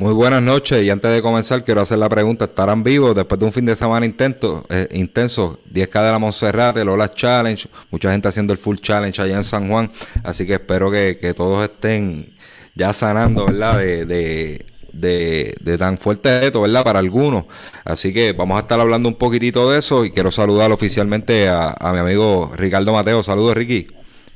Muy 0.00 0.14
buenas 0.14 0.40
noches 0.40 0.82
y 0.82 0.88
antes 0.88 1.12
de 1.12 1.20
comenzar 1.20 1.62
quiero 1.62 1.82
hacer 1.82 1.98
la 1.98 2.08
pregunta, 2.08 2.46
¿estarán 2.46 2.82
vivos 2.82 3.14
después 3.14 3.38
de 3.38 3.44
un 3.44 3.52
fin 3.52 3.66
de 3.66 3.76
semana 3.76 4.06
intento, 4.06 4.64
eh, 4.70 4.88
intenso? 4.92 5.60
10K 5.70 6.02
de 6.02 6.10
la 6.10 6.18
Montserrat, 6.18 6.74
el 6.78 6.88
Ola 6.88 7.12
Challenge, 7.12 7.68
mucha 7.90 8.10
gente 8.10 8.26
haciendo 8.26 8.54
el 8.54 8.58
Full 8.58 8.78
Challenge 8.78 9.20
allá 9.20 9.36
en 9.36 9.44
San 9.44 9.68
Juan, 9.68 9.92
así 10.24 10.46
que 10.46 10.54
espero 10.54 10.90
que, 10.90 11.34
todos 11.36 11.62
estén 11.64 12.32
ya 12.74 12.94
sanando, 12.94 13.44
¿verdad? 13.44 13.76
De, 13.76 14.06
de, 14.06 14.66
de, 14.90 15.54
de, 15.60 15.76
tan 15.76 15.98
fuerte 15.98 16.46
esto, 16.46 16.62
¿verdad? 16.62 16.82
Para 16.82 16.98
algunos. 16.98 17.44
Así 17.84 18.14
que 18.14 18.32
vamos 18.32 18.56
a 18.56 18.60
estar 18.60 18.80
hablando 18.80 19.06
un 19.06 19.16
poquitito 19.16 19.70
de 19.70 19.80
eso 19.80 20.06
y 20.06 20.12
quiero 20.12 20.30
saludar 20.30 20.72
oficialmente 20.72 21.50
a, 21.50 21.76
mi 21.92 21.98
amigo 21.98 22.50
Ricardo 22.56 22.94
Mateo. 22.94 23.22
Saludos, 23.22 23.54
Ricky. 23.54 23.88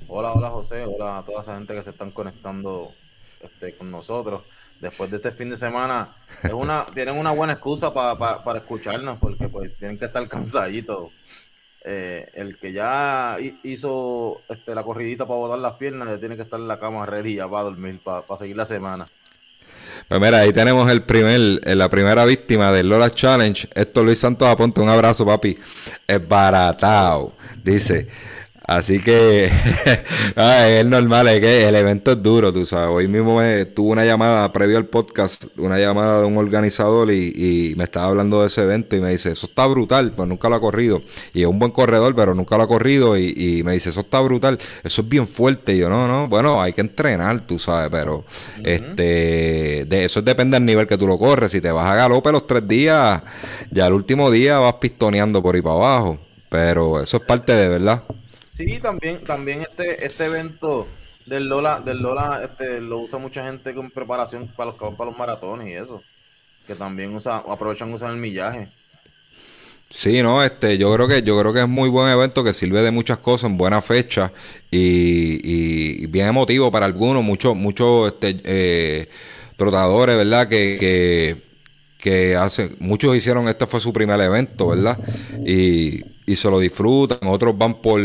Hola, 0.08 0.33
hola, 0.33 0.50
José. 0.50 0.84
Hola 0.84 1.20
a 1.20 1.22
toda 1.22 1.41
esa 1.41 1.56
gente 1.56 1.72
que 1.72 1.83
se 1.83 1.88
están 1.88 2.10
conectando 2.10 2.92
este, 3.42 3.74
con 3.77 3.91
nosotros 3.91 4.42
después 4.80 5.11
de 5.11 5.17
este 5.17 5.33
fin 5.33 5.50
de 5.50 5.56
semana, 5.56 6.08
es 6.42 6.53
una, 6.53 6.86
tienen 6.94 7.17
una 7.17 7.30
buena 7.30 7.55
excusa 7.55 7.92
para 7.92 8.58
escucharnos, 8.58 9.19
porque 9.19 9.48
pues 9.48 9.75
tienen 9.77 9.98
que 9.98 10.06
estar 10.06 10.27
cansaditos. 10.28 11.11
Eh, 11.86 12.31
el 12.33 12.56
que 12.56 12.72
ya 12.72 13.36
hizo 13.62 14.41
este, 14.48 14.75
la 14.75 14.83
corridita 14.83 15.27
para 15.27 15.39
botar 15.39 15.58
las 15.58 15.75
piernas, 15.75 16.08
ya 16.08 16.19
tiene 16.19 16.34
que 16.34 16.41
estar 16.41 16.58
en 16.58 16.66
la 16.66 16.81
cama 16.81 17.05
ready 17.05 17.34
ya 17.34 17.47
para 17.47 17.64
dormir, 17.64 18.00
para, 18.03 18.25
seguir 18.39 18.56
la 18.56 18.64
semana. 18.64 19.06
Pues 20.08 20.19
mira, 20.19 20.39
ahí 20.39 20.53
tenemos 20.55 20.91
el 20.91 21.03
primer, 21.03 21.61
eh, 21.62 21.75
la 21.75 21.91
primera 21.91 22.25
víctima 22.25 22.72
del 22.72 22.88
Lola 22.88 23.11
Challenge. 23.11 23.69
Esto 23.75 24.03
Luis 24.03 24.19
Santos 24.19 24.48
Aponte, 24.48 24.81
un 24.81 24.88
abrazo, 24.88 25.27
papi. 25.27 25.59
Es 26.06 26.27
baratao. 26.27 27.34
Dice, 27.62 28.09
Así 28.66 28.98
que 28.98 29.44
es 30.36 30.86
normal, 30.86 31.28
es 31.28 31.40
que 31.40 31.68
el 31.68 31.74
evento 31.74 32.12
es 32.12 32.22
duro, 32.22 32.50
tú 32.50 32.64
sabes. 32.64 32.88
Hoy 32.88 33.08
mismo 33.08 33.40
tuve 33.74 33.90
una 33.90 34.06
llamada 34.06 34.50
previo 34.52 34.78
al 34.78 34.86
podcast, 34.86 35.44
una 35.58 35.78
llamada 35.78 36.20
de 36.20 36.26
un 36.26 36.38
organizador 36.38 37.12
y, 37.12 37.74
me 37.76 37.84
estaba 37.84 38.06
hablando 38.06 38.40
de 38.40 38.46
ese 38.46 38.62
evento 38.62 38.96
y 38.96 39.00
me 39.00 39.10
dice, 39.10 39.32
eso 39.32 39.46
está 39.46 39.66
brutal, 39.66 40.12
pues 40.12 40.26
nunca 40.26 40.48
lo 40.48 40.56
ha 40.56 40.60
corrido. 40.60 41.02
Y 41.34 41.42
es 41.42 41.46
un 41.46 41.58
buen 41.58 41.72
corredor, 41.72 42.14
pero 42.14 42.34
nunca 42.34 42.56
lo 42.56 42.62
ha 42.62 42.68
corrido 42.68 43.18
y, 43.18 43.62
me 43.64 43.72
dice, 43.72 43.90
eso 43.90 44.00
está 44.00 44.20
brutal, 44.20 44.58
eso 44.82 45.02
es 45.02 45.08
bien 45.08 45.26
fuerte. 45.26 45.74
Y 45.74 45.78
yo, 45.78 45.90
no, 45.90 46.08
no, 46.08 46.26
bueno, 46.28 46.62
hay 46.62 46.72
que 46.72 46.80
entrenar, 46.80 47.42
tú 47.42 47.58
sabes, 47.58 47.90
pero 47.90 48.24
este 48.64 49.84
de 49.84 50.04
eso 50.04 50.22
depende 50.22 50.56
del 50.56 50.64
nivel 50.64 50.86
que 50.86 50.96
tú 50.96 51.06
lo 51.06 51.18
corres. 51.18 51.52
Si 51.52 51.60
te 51.60 51.70
vas 51.70 51.86
a 51.86 51.94
galope 51.94 52.32
los 52.32 52.46
tres 52.46 52.66
días, 52.66 53.20
ya 53.70 53.86
el 53.86 53.92
último 53.92 54.30
día 54.30 54.58
vas 54.58 54.76
pistoneando 54.76 55.42
por 55.42 55.54
ahí 55.54 55.60
para 55.60 55.74
abajo. 55.74 56.18
Pero 56.48 57.02
eso 57.02 57.16
es 57.18 57.22
parte 57.24 57.52
de 57.52 57.68
verdad. 57.68 58.02
Sí, 58.55 58.78
también, 58.78 59.24
también 59.24 59.62
este, 59.62 60.06
este 60.06 60.27
evento 60.27 60.86
del 61.27 61.48
Lola, 61.48 61.80
del 61.80 61.98
Lola, 61.98 62.41
este, 62.44 62.80
lo 62.80 62.98
usa 62.98 63.19
mucha 63.19 63.44
gente 63.44 63.74
con 63.74 63.91
preparación 63.91 64.47
para 64.47 64.70
los 64.70 64.78
para 64.78 65.10
los 65.10 65.19
maratones 65.19 65.66
y 65.66 65.72
eso. 65.72 66.02
Que 66.64 66.77
también 66.77 67.14
usa, 67.14 67.38
aprovechan 67.38 67.92
usar 67.92 68.12
el 68.12 68.16
millaje. 68.16 68.69
Sí, 69.91 70.22
no, 70.22 70.42
este, 70.42 70.78
yo 70.78 70.92
creo 70.94 71.09
que, 71.09 71.22
yo 71.22 71.38
creo 71.38 71.53
que 71.53 71.60
es 71.60 71.69
muy 71.69 71.88
buen 71.88 72.09
evento 72.09 72.44
que 72.44 72.54
sirve 72.54 72.81
de 72.82 72.91
muchas 72.92 73.19
cosas 73.19 73.50
en 73.50 73.59
buena 73.59 73.81
fecha 73.81 74.32
y, 74.71 76.06
bien 76.06 76.28
emotivo 76.28 76.71
para 76.71 76.86
algunos, 76.86 77.25
muchos, 77.25 77.56
muchos 77.56 78.12
este, 78.12 78.41
eh, 78.44 79.09
trotadores, 79.56 80.16
¿verdad? 80.16 80.48
Que, 80.48 80.76
que, 80.78 81.36
que 81.98 82.36
hacen, 82.36 82.76
muchos 82.78 83.16
hicieron, 83.16 83.48
este 83.48 83.66
fue 83.66 83.81
su 83.81 83.92
primer 83.92 84.21
evento, 84.21 84.69
¿verdad? 84.69 84.98
Y, 85.44 86.13
y 86.26 86.36
se 86.36 86.50
lo 86.50 86.58
disfrutan, 86.58 87.18
otros 87.26 87.56
van 87.56 87.74
por, 87.74 88.00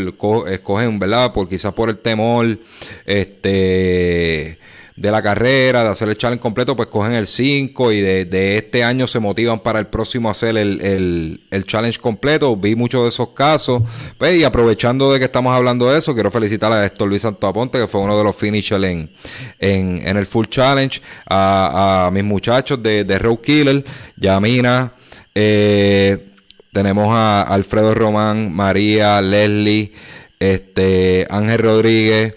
escogen, 0.48 0.98
¿verdad? 0.98 1.32
Por 1.32 1.48
quizás 1.48 1.72
por 1.72 1.88
el 1.88 1.98
temor, 1.98 2.58
este 3.06 4.58
de 5.00 5.10
la 5.10 5.22
carrera, 5.22 5.82
de 5.82 5.88
hacer 5.88 6.10
el 6.10 6.18
challenge 6.18 6.42
completo, 6.42 6.76
pues 6.76 6.88
cogen 6.88 7.14
el 7.14 7.26
5 7.26 7.90
y 7.92 8.02
de, 8.02 8.58
este 8.58 8.84
año 8.84 9.06
se 9.06 9.18
motivan 9.18 9.60
para 9.60 9.78
el 9.78 9.86
próximo 9.86 10.28
hacer 10.28 10.58
el, 10.58 11.40
challenge 11.66 11.98
completo. 11.98 12.54
Vi 12.54 12.74
muchos 12.76 13.04
de 13.04 13.08
esos 13.08 13.30
casos. 13.30 13.82
Pues, 14.18 14.38
y 14.38 14.44
aprovechando 14.44 15.10
de 15.10 15.18
que 15.18 15.24
estamos 15.24 15.56
hablando 15.56 15.90
de 15.90 15.98
eso, 15.98 16.12
quiero 16.12 16.30
felicitar 16.30 16.70
a 16.70 16.84
Héctor 16.84 17.08
Luis 17.08 17.22
Santo 17.22 17.46
Aponte, 17.46 17.78
que 17.78 17.86
fue 17.86 18.02
uno 18.02 18.18
de 18.18 18.24
los 18.24 18.36
finishers 18.36 18.84
en, 18.84 19.10
en, 19.58 20.16
el 20.18 20.26
Full 20.26 20.48
Challenge, 20.50 21.00
a, 21.26 22.10
mis 22.12 22.24
muchachos 22.24 22.82
de, 22.82 23.04
de 23.04 23.18
Road 23.18 23.38
Killer, 23.38 23.82
Yamina, 24.18 24.92
eh, 25.34 26.29
tenemos 26.72 27.08
a 27.10 27.42
Alfredo 27.42 27.94
Román, 27.94 28.52
María, 28.52 29.20
Leslie, 29.20 29.92
este, 30.38 31.26
Ángel 31.30 31.58
Rodríguez, 31.58 32.34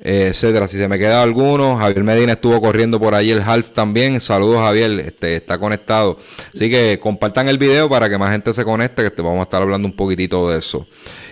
eh, 0.00 0.28
etcétera. 0.28 0.68
Si 0.68 0.76
se 0.78 0.88
me 0.88 0.98
queda 0.98 1.22
alguno, 1.22 1.76
Javier 1.76 2.04
Medina 2.04 2.32
estuvo 2.34 2.60
corriendo 2.60 3.00
por 3.00 3.14
ahí 3.14 3.30
el 3.30 3.42
half 3.42 3.72
también. 3.72 4.20
Saludos, 4.20 4.60
Javier, 4.60 4.90
este, 5.00 5.36
está 5.36 5.58
conectado. 5.58 6.18
Así 6.54 6.70
que 6.70 6.98
compartan 7.00 7.48
el 7.48 7.58
video 7.58 7.88
para 7.88 8.08
que 8.08 8.18
más 8.18 8.30
gente 8.30 8.52
se 8.54 8.64
conecte, 8.64 9.10
que 9.10 9.22
vamos 9.22 9.40
a 9.40 9.42
estar 9.42 9.62
hablando 9.62 9.88
un 9.88 9.96
poquitito 9.96 10.50
de 10.50 10.58
eso. 10.58 10.86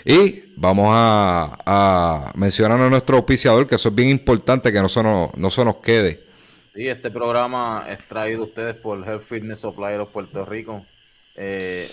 Y 0.04 0.44
vamos 0.56 0.88
a, 0.91 2.32
mencionar 2.34 2.81
a 2.81 2.88
nuestro 2.88 3.16
auspiciador, 3.16 3.66
que 3.66 3.75
eso 3.75 3.91
es 3.91 3.94
bien 3.94 4.10
importante, 4.10 4.72
que 4.72 4.81
no 4.81 4.88
se 4.88 5.03
nos, 5.03 5.36
no 5.36 5.50
se 5.50 5.65
nos 5.65 5.76
quede. 5.76 6.21
Sí, 6.75 6.88
este 6.88 7.10
programa 7.10 7.84
es 7.88 8.00
traído 8.09 8.42
a 8.42 8.47
ustedes 8.47 8.75
por 8.75 9.06
Health 9.06 9.22
Fitness 9.22 9.60
Supplier 9.60 10.00
of 10.00 10.10
Puerto 10.10 10.44
Rico. 10.44 10.84
Eh, 11.36 11.88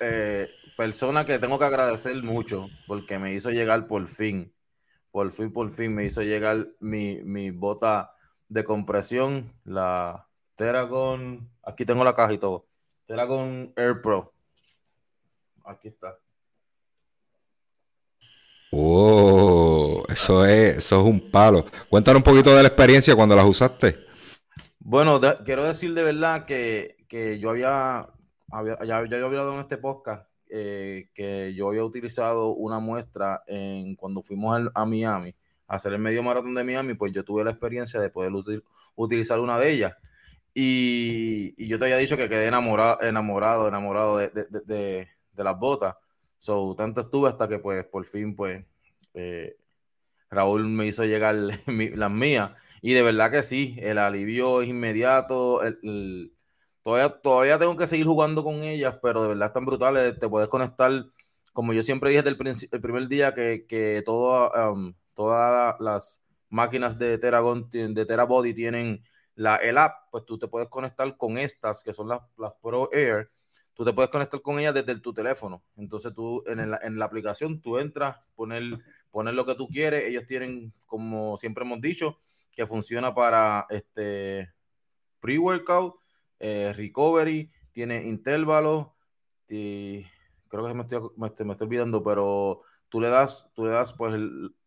eh, 0.00 0.48
persona 0.76 1.26
que 1.26 1.38
tengo 1.38 1.58
que 1.58 1.66
agradecer 1.66 2.22
mucho 2.22 2.70
porque 2.86 3.18
me 3.18 3.34
hizo 3.34 3.50
llegar 3.50 3.86
por 3.86 4.08
fin, 4.08 4.52
por 5.10 5.30
fin, 5.30 5.52
por 5.52 5.70
fin 5.70 5.94
me 5.94 6.04
hizo 6.04 6.22
llegar 6.22 6.68
mi, 6.80 7.50
bota 7.50 8.14
de 8.48 8.64
compresión, 8.64 9.52
la 9.64 10.26
Teragon, 10.56 11.50
aquí 11.62 11.84
tengo 11.84 12.02
la 12.02 12.14
caja 12.14 12.32
y 12.32 12.38
todo, 12.38 12.66
Teragon 13.06 13.72
Air 13.76 14.00
Pro. 14.00 14.32
Aquí 15.64 15.88
está. 15.88 16.18
Oh, 18.72 20.04
eso 20.08 20.46
es, 20.46 20.78
eso 20.78 21.00
es 21.00 21.06
un 21.06 21.30
palo. 21.30 21.66
Cuéntanos 21.88 22.20
un 22.20 22.24
poquito 22.24 22.56
de 22.56 22.62
la 22.62 22.68
experiencia 22.68 23.14
cuando 23.14 23.36
las 23.36 23.44
usaste. 23.44 23.98
Bueno, 24.78 25.20
quiero 25.44 25.64
decir 25.64 25.92
de 25.92 26.02
verdad 26.02 26.46
que, 26.46 27.04
que 27.08 27.38
yo 27.38 27.50
había 27.50 28.08
ya, 28.64 28.84
ya 28.84 28.96
había 28.98 29.24
hablado 29.24 29.54
en 29.54 29.60
este 29.60 29.76
podcast 29.76 30.30
eh, 30.52 31.08
que 31.14 31.54
yo 31.54 31.68
había 31.68 31.84
utilizado 31.84 32.54
una 32.54 32.80
muestra 32.80 33.44
en 33.46 33.94
cuando 33.94 34.20
fuimos 34.20 34.68
a, 34.74 34.84
Miami 34.84 35.32
a 35.68 35.76
hacer 35.76 35.92
el 35.92 36.00
medio 36.00 36.24
maratón 36.24 36.56
de 36.56 36.64
Miami, 36.64 36.94
pues 36.94 37.12
yo 37.12 37.24
tuve 37.24 37.44
la 37.44 37.52
experiencia 37.52 38.00
de 38.00 38.10
poder 38.10 38.32
utilizar 38.96 39.38
una 39.38 39.60
de 39.60 39.70
ellas. 39.70 39.92
Y, 40.52 41.68
yo 41.68 41.78
te 41.78 41.84
había 41.84 41.98
dicho 41.98 42.16
que 42.16 42.28
quedé 42.28 42.46
enamorado, 42.46 43.00
enamorado, 43.02 43.68
enamorado 43.68 44.18
de, 44.18 45.08
las 45.36 45.58
botas. 45.58 45.94
So, 46.38 46.74
tanto 46.76 47.00
estuve 47.00 47.28
hasta 47.28 47.48
que 47.48 47.60
pues 47.60 47.84
por 47.86 48.04
fin 48.04 48.34
pues 48.34 48.64
eh, 49.14 49.56
Raúl 50.30 50.66
me 50.66 50.86
hizo 50.86 51.04
llegar 51.04 51.34
las 51.66 52.10
mías. 52.10 52.52
Y 52.82 52.94
de 52.94 53.02
verdad 53.02 53.30
que 53.30 53.44
sí, 53.44 53.76
el 53.78 53.98
alivio 53.98 54.62
es 54.62 54.68
inmediato, 54.68 55.62
el 55.62 56.32
Todavía, 56.82 57.58
tengo 57.58 57.76
que 57.76 57.86
seguir 57.86 58.06
jugando 58.06 58.42
con 58.42 58.62
ellas, 58.62 58.98
pero 59.02 59.22
de 59.22 59.28
verdad 59.28 59.48
están 59.48 59.66
brutales. 59.66 60.18
Te 60.18 60.28
puedes 60.28 60.48
conectar, 60.48 60.90
como 61.52 61.72
yo 61.74 61.82
siempre 61.82 62.10
dije 62.10 62.22
desde 62.22 62.68
el, 62.72 62.80
primer 62.80 63.08
día, 63.08 63.34
que, 63.34 63.66
que 63.68 64.02
um, 64.06 64.94
todas 65.14 65.76
las 65.78 66.22
máquinas 66.48 66.98
de 66.98 67.18
Teragon, 67.18 67.68
de 67.70 68.06
Terabody 68.06 68.54
tienen 68.54 69.04
la, 69.34 69.56
el 69.56 69.76
app, 69.76 70.10
pues 70.10 70.24
tú 70.24 70.38
te 70.38 70.48
puedes 70.48 70.68
conectar 70.68 71.16
con 71.18 71.36
estas, 71.36 71.82
que 71.82 71.92
son 71.92 72.08
las, 72.08 72.20
las 72.38 72.52
Pro 72.62 72.88
Air. 72.92 73.30
Tú 73.74 73.84
te 73.84 73.92
puedes 73.92 74.10
conectar 74.10 74.40
con 74.40 74.58
ellas 74.58 74.74
desde 74.74 74.98
tu 75.00 75.12
teléfono. 75.12 75.62
Entonces 75.76 76.14
tú 76.14 76.42
en, 76.46 76.60
en 76.60 76.98
la 76.98 77.04
aplicación 77.04 77.60
tú 77.60 77.78
entras, 77.78 78.16
poner, 78.34 78.78
poner 79.10 79.34
lo 79.34 79.44
que 79.44 79.54
tú 79.54 79.68
quieres. 79.68 80.04
Ellos 80.04 80.26
tienen, 80.26 80.72
como 80.86 81.36
siempre 81.36 81.64
hemos 81.64 81.80
dicho, 81.80 82.18
que 82.52 82.66
funciona 82.66 83.14
para 83.14 83.66
este 83.68 84.52
pre-workout 85.20 85.99
eh, 86.40 86.72
recovery, 86.76 87.50
tiene 87.70 88.02
intervalos, 88.04 88.88
y 89.48 90.04
creo 90.48 90.66
que 90.66 90.74
me 90.74 90.82
estoy, 90.82 91.00
me 91.16 91.26
estoy, 91.26 91.66
olvidando, 91.66 92.02
pero 92.02 92.62
tú 92.88 93.00
le 93.00 93.08
das, 93.08 93.48
tú 93.54 93.64
le 93.64 93.70
das, 93.70 93.92
pues, 93.92 94.14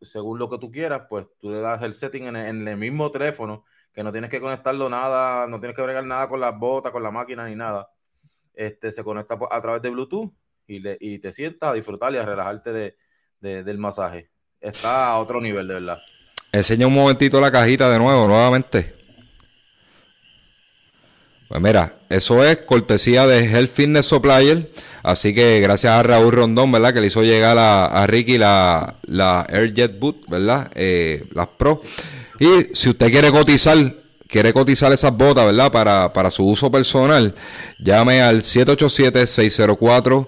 según 0.02 0.40
lo 0.40 0.50
que 0.50 0.58
tú 0.58 0.72
quieras, 0.72 1.04
pues 1.10 1.28
tú 1.40 1.52
le 1.52 1.60
das 1.60 1.82
el 1.84 1.94
setting 1.94 2.28
en 2.28 2.68
el, 2.68 2.78
mismo 2.78 3.12
teléfono 3.12 3.66
que 3.94 4.04
no 4.04 4.12
tienes 4.12 4.30
que 4.30 4.42
conectarlo 4.42 4.90
nada, 4.90 5.48
no 5.48 5.60
tienes 5.60 5.76
que 5.76 5.84
bregar 5.84 6.06
nada 6.06 6.28
con 6.28 6.40
las 6.40 6.58
botas, 6.58 6.92
con 6.92 7.04
la 7.04 7.12
máquina 7.12 7.48
ni 7.48 7.56
nada. 7.56 7.90
Este, 8.54 8.92
se 8.92 9.04
conecta 9.04 9.38
a 9.50 9.62
través 9.62 9.82
de 9.82 9.90
Bluetooth 9.90 10.32
y, 10.68 10.80
le, 10.80 10.98
y 11.00 11.20
te 11.20 11.32
sientas 11.32 11.70
a 11.70 11.74
disfrutar 11.74 12.14
y 12.14 12.18
a 12.18 12.26
relajarte 12.26 12.72
de, 13.40 13.64
del 13.64 13.78
masaje. 13.78 14.32
Está 14.60 15.10
a 15.10 15.20
otro 15.20 15.42
nivel, 15.42 15.68
de 15.68 15.74
verdad. 15.76 16.00
Enseña 16.52 16.88
un 16.88 16.94
momentito 16.94 17.42
la 17.42 17.52
cajita 17.52 17.92
de 17.92 18.00
nuevo, 18.00 18.28
nuevamente. 18.28 19.03
Pues 21.54 21.62
mira, 21.62 21.94
eso 22.10 22.44
es 22.44 22.62
cortesía 22.66 23.28
de 23.28 23.46
Health 23.46 23.70
Fitness 23.72 24.08
Supplier. 24.08 24.72
Así 25.04 25.36
que 25.36 25.60
gracias 25.60 25.94
a 25.94 26.02
Raúl 26.02 26.32
Rondón, 26.34 26.72
¿verdad? 26.72 26.96
Que 26.96 27.00
le 27.00 27.06
hizo 27.06 27.22
llegar 27.22 27.60
a, 27.60 28.08
Ricky 28.08 28.40
la, 28.40 28.96
la 29.04 29.42
AirJet 29.42 30.00
Boot, 30.00 30.28
¿verdad? 30.28 30.72
Eh, 30.74 31.24
las 31.32 31.50
Pro. 31.50 31.84
Y 32.40 32.74
si 32.74 32.90
usted 32.90 33.12
quiere 33.12 33.30
cotizar, 33.30 33.78
quiere 34.28 34.52
cotizar 34.52 34.92
esas 34.94 35.16
botas, 35.16 35.46
¿verdad? 35.46 35.72
Para, 35.72 36.12
para 36.12 36.32
su 36.32 36.44
uso 36.44 36.72
personal, 36.72 37.36
llame 37.78 38.24
al 38.24 38.42
787-604. 38.42 40.28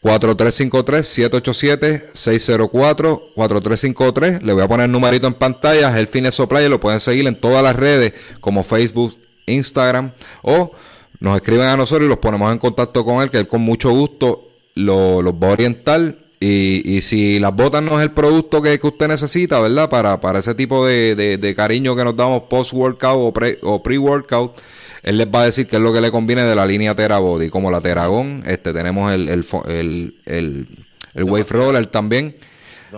4353 0.00 1.06
787 1.06 2.10
604 2.14 3.22
4353 3.34 4.42
Le 4.44 4.52
voy 4.52 4.62
a 4.62 4.68
poner 4.68 4.86
el 4.86 4.92
numerito 4.92 5.26
en 5.26 5.34
pantalla. 5.34 5.98
El 5.98 6.06
Fitness 6.06 6.36
Supplier 6.36 6.70
lo 6.70 6.80
pueden 6.80 7.00
seguir 7.00 7.26
en 7.26 7.38
todas 7.38 7.62
las 7.62 7.76
redes 7.76 8.14
como 8.40 8.64
Facebook, 8.64 9.18
Instagram 9.48 10.12
o 10.42 10.72
nos 11.20 11.36
escriben 11.36 11.66
a 11.66 11.76
nosotros 11.76 12.06
y 12.06 12.08
los 12.08 12.18
ponemos 12.18 12.52
en 12.52 12.58
contacto 12.58 13.04
con 13.04 13.22
él, 13.22 13.30
que 13.30 13.38
él 13.38 13.48
con 13.48 13.62
mucho 13.62 13.90
gusto 13.90 14.48
los 14.74 15.24
va 15.24 15.48
a 15.48 15.52
orientar. 15.52 16.14
Y, 16.40 17.00
si 17.02 17.40
las 17.40 17.52
botas 17.52 17.82
no 17.82 17.98
es 17.98 18.04
el 18.04 18.12
producto 18.12 18.62
que, 18.62 18.78
usted 18.80 19.08
necesita, 19.08 19.58
¿verdad? 19.60 19.90
Para, 19.90 20.20
para 20.20 20.38
ese 20.38 20.54
tipo 20.54 20.86
de, 20.86 21.54
cariño 21.56 21.96
que 21.96 22.04
nos 22.04 22.14
damos 22.14 22.44
post-workout 22.44 23.34
o 23.62 23.82
pre-workout, 23.82 24.56
él 25.02 25.18
les 25.18 25.26
va 25.26 25.42
a 25.42 25.44
decir 25.46 25.66
qué 25.66 25.76
es 25.76 25.82
lo 25.82 25.92
que 25.92 26.00
le 26.00 26.10
conviene 26.10 26.42
de 26.42 26.54
la 26.54 26.64
línea 26.64 26.94
Terabody. 26.94 27.50
Como 27.50 27.70
la 27.70 27.80
Teragon, 27.80 28.44
este, 28.46 28.72
tenemos 28.72 29.12
el, 29.12 29.28
el, 29.28 30.68
el, 31.14 31.24
Wave 31.24 31.46
Roller 31.48 31.86
también. 31.86 32.36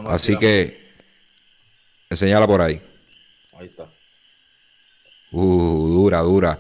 Así 0.06 0.36
que, 0.36 0.90
enseñala 2.10 2.46
por 2.46 2.60
ahí. 2.60 2.80
Ahí 3.58 3.66
está. 3.66 3.89
Uh, 5.32 5.88
dura, 5.88 6.20
dura. 6.20 6.58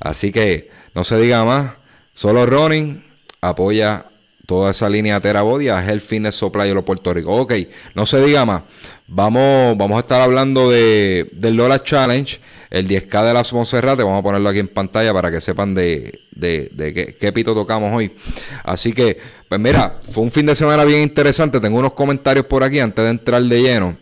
Así 0.00 0.30
que 0.32 0.70
no 0.94 1.04
se 1.04 1.18
diga 1.18 1.44
más. 1.44 1.72
Solo 2.14 2.44
Running 2.44 3.02
apoya 3.40 4.04
toda 4.46 4.72
esa 4.72 4.90
línea 4.90 5.20
Terabodia. 5.20 5.82
Es 5.82 5.88
el 5.88 6.00
Fitness 6.00 6.34
Supply 6.34 6.68
de 6.68 6.74
los 6.74 6.84
Puerto 6.84 7.14
Rico. 7.14 7.34
Ok, 7.34 7.52
no 7.94 8.04
se 8.04 8.20
diga 8.20 8.44
más. 8.44 8.62
Vamos, 9.06 9.76
vamos 9.78 9.96
a 9.96 10.00
estar 10.00 10.20
hablando 10.20 10.70
de, 10.70 11.28
del 11.32 11.54
Lola 11.54 11.82
Challenge, 11.82 12.40
el 12.70 12.88
10K 12.88 13.26
de 13.26 13.32
las 13.32 13.52
Monserrate. 13.52 14.02
Vamos 14.02 14.20
a 14.20 14.22
ponerlo 14.22 14.48
aquí 14.48 14.58
en 14.58 14.68
pantalla 14.68 15.12
para 15.12 15.30
que 15.30 15.40
sepan 15.40 15.74
de, 15.74 16.20
de, 16.32 16.70
qué, 16.76 17.16
qué, 17.18 17.32
pito 17.32 17.54
tocamos 17.54 17.92
hoy. 17.94 18.12
Así 18.64 18.92
que, 18.92 19.18
pues 19.48 19.60
mira, 19.60 20.00
fue 20.10 20.24
un 20.24 20.30
fin 20.30 20.46
de 20.46 20.54
semana 20.54 20.84
bien 20.84 21.00
interesante. 21.00 21.60
Tengo 21.60 21.78
unos 21.78 21.92
comentarios 21.92 22.46
por 22.46 22.64
aquí 22.64 22.80
antes 22.80 23.04
de 23.04 23.10
entrar 23.10 23.42
de 23.42 23.62
lleno. 23.62 23.96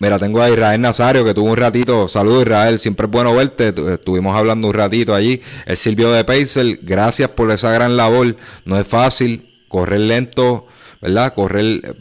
Mira, 0.00 0.18
tengo 0.18 0.42
a 0.42 0.50
Israel 0.50 0.80
Nazario 0.80 1.24
que 1.24 1.34
tuvo 1.34 1.50
un 1.50 1.56
ratito. 1.56 2.08
Saludos 2.08 2.42
Israel, 2.42 2.78
siempre 2.80 3.06
es 3.06 3.12
bueno 3.12 3.32
verte. 3.34 3.72
Estuvimos 3.94 4.36
hablando 4.36 4.66
un 4.66 4.74
ratito 4.74 5.14
allí. 5.14 5.40
El 5.66 5.76
Silvio 5.76 6.10
de 6.10 6.24
Paisel, 6.24 6.80
gracias 6.82 7.30
por 7.30 7.50
esa 7.52 7.70
gran 7.72 7.96
labor. 7.96 8.36
No 8.64 8.78
es 8.78 8.86
fácil 8.86 9.48
correr 9.68 10.00
lento, 10.00 10.66
¿verdad? 11.00 11.32
Correr, 11.32 11.96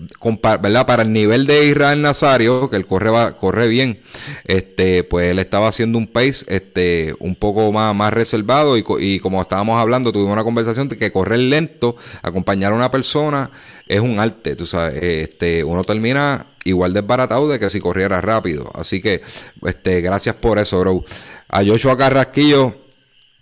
¿verdad? 0.60 0.88
Para 0.88 1.04
el 1.04 1.14
nivel 1.14 1.46
de 1.46 1.68
Israel 1.68 2.02
Nazario, 2.02 2.68
que 2.70 2.78
él 2.78 2.86
corre, 2.88 3.12
va, 3.12 3.38
corre 3.38 3.68
bien, 3.68 4.00
este, 4.46 5.04
pues 5.04 5.30
él 5.30 5.40
estaba 5.40 5.68
haciendo 5.68 5.98
un 5.98 6.08
pace 6.08 6.46
este, 6.48 7.14
un 7.20 7.36
poco 7.36 7.72
más, 7.72 7.94
más 7.94 8.14
reservado 8.14 8.78
y, 8.78 8.84
y 9.00 9.20
como 9.20 9.42
estábamos 9.42 9.80
hablando, 9.80 10.12
tuvimos 10.12 10.34
una 10.34 10.44
conversación 10.44 10.88
de 10.88 10.98
que 10.98 11.12
correr 11.12 11.40
lento, 11.40 11.96
acompañar 12.22 12.72
a 12.72 12.76
una 12.76 12.90
persona, 12.90 13.52
es 13.88 14.00
un 14.00 14.20
arte, 14.20 14.56
tú 14.56 14.66
sabes. 14.66 15.04
Este, 15.04 15.64
uno 15.64 15.84
termina 15.84 16.48
igual 16.64 16.94
desbaratado 16.94 17.48
de 17.48 17.60
que 17.60 17.70
si 17.70 17.80
corriera 17.80 18.22
rápido. 18.22 18.72
Así 18.74 19.02
que, 19.02 19.22
este, 19.66 20.02
gracias 20.02 20.36
por 20.36 20.60
eso, 20.60 20.80
bro. 20.80 21.04
A 21.50 21.64
Joshua 21.64 21.98
Carrasquillo, 21.98 22.76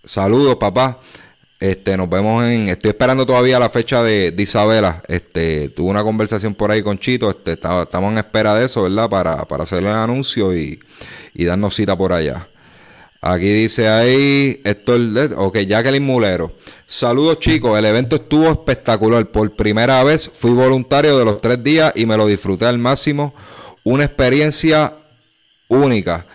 saludos, 0.04 0.56
papá. 0.58 1.00
Este, 1.60 1.96
nos 1.96 2.10
vemos 2.10 2.44
en. 2.44 2.70
Estoy 2.70 2.90
esperando 2.90 3.26
todavía 3.26 3.60
la 3.60 3.70
fecha 3.70 4.04
de, 4.04 4.34
Isabela. 4.38 5.04
Este, 5.08 5.70
tuve 5.70 5.92
una 5.92 6.04
conversación 6.04 6.56
por 6.56 6.72
ahí 6.72 6.82
con 6.82 6.98
Chito. 6.98 7.30
Este, 7.30 7.54
estamos 7.54 8.12
en 8.12 8.18
espera 8.18 8.56
de 8.56 8.66
eso, 8.66 8.84
¿verdad? 8.84 9.10
Para, 9.10 9.46
para 9.46 9.64
hacerle 9.64 9.90
el 9.90 9.96
anuncio 9.96 10.56
y, 10.58 10.80
y 11.36 11.46
darnos 11.46 11.76
cita 11.76 11.96
por 11.96 12.14
allá. 12.14 12.48
Aquí 13.24 13.54
dice 13.54 13.88
ahí, 13.88 14.60
esto 14.64 14.96
es, 14.96 15.32
ok, 15.38 15.60
Jacqueline 15.60 16.04
Mulero. 16.04 16.54
Saludos 16.88 17.40
chicos, 17.40 17.78
el 17.78 17.86
evento 17.86 18.16
estuvo 18.16 18.50
espectacular. 18.50 19.28
Por 19.28 19.52
primera 19.56 20.04
vez 20.04 20.28
fui 20.34 20.50
voluntario 20.50 21.20
de 21.20 21.26
los 21.26 21.40
tres 21.40 21.64
días 21.64 21.94
y 21.96 22.08
me 22.08 22.18
lo 22.18 22.26
disfruté 22.26 22.66
al 22.66 22.80
máximo. 22.80 23.36
Una 23.84 24.06
experiencia 24.06 24.94
única. 25.68 26.26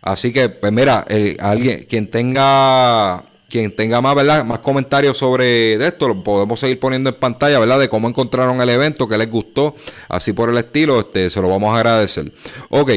Así 0.00 0.32
que, 0.32 0.48
pues 0.48 0.72
mira, 0.72 1.04
alguien, 1.40 1.84
quien 1.86 2.08
tenga, 2.08 3.22
quien 3.50 3.76
tenga 3.76 4.00
más, 4.00 4.14
¿verdad? 4.14 4.42
Más 4.42 4.60
comentarios 4.60 5.18
sobre 5.18 5.74
esto, 5.86 6.08
lo 6.08 6.24
podemos 6.24 6.58
seguir 6.58 6.80
poniendo 6.80 7.10
en 7.10 7.16
pantalla, 7.16 7.58
¿verdad? 7.58 7.80
De 7.80 7.90
cómo 7.90 8.08
encontraron 8.08 8.62
el 8.62 8.70
evento, 8.70 9.06
qué 9.06 9.18
les 9.18 9.30
gustó, 9.30 9.76
así 10.08 10.32
por 10.32 10.48
el 10.48 10.56
estilo, 10.56 11.00
este, 11.00 11.28
se 11.28 11.42
lo 11.42 11.50
vamos 11.50 11.74
a 11.74 11.76
agradecer. 11.76 12.32
Ok. 12.70 12.92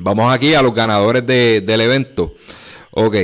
Vamos 0.00 0.32
aquí 0.32 0.54
a 0.54 0.62
los 0.62 0.74
ganadores 0.74 1.26
del 1.26 1.80
evento. 1.80 2.34
Ok. 2.92 3.16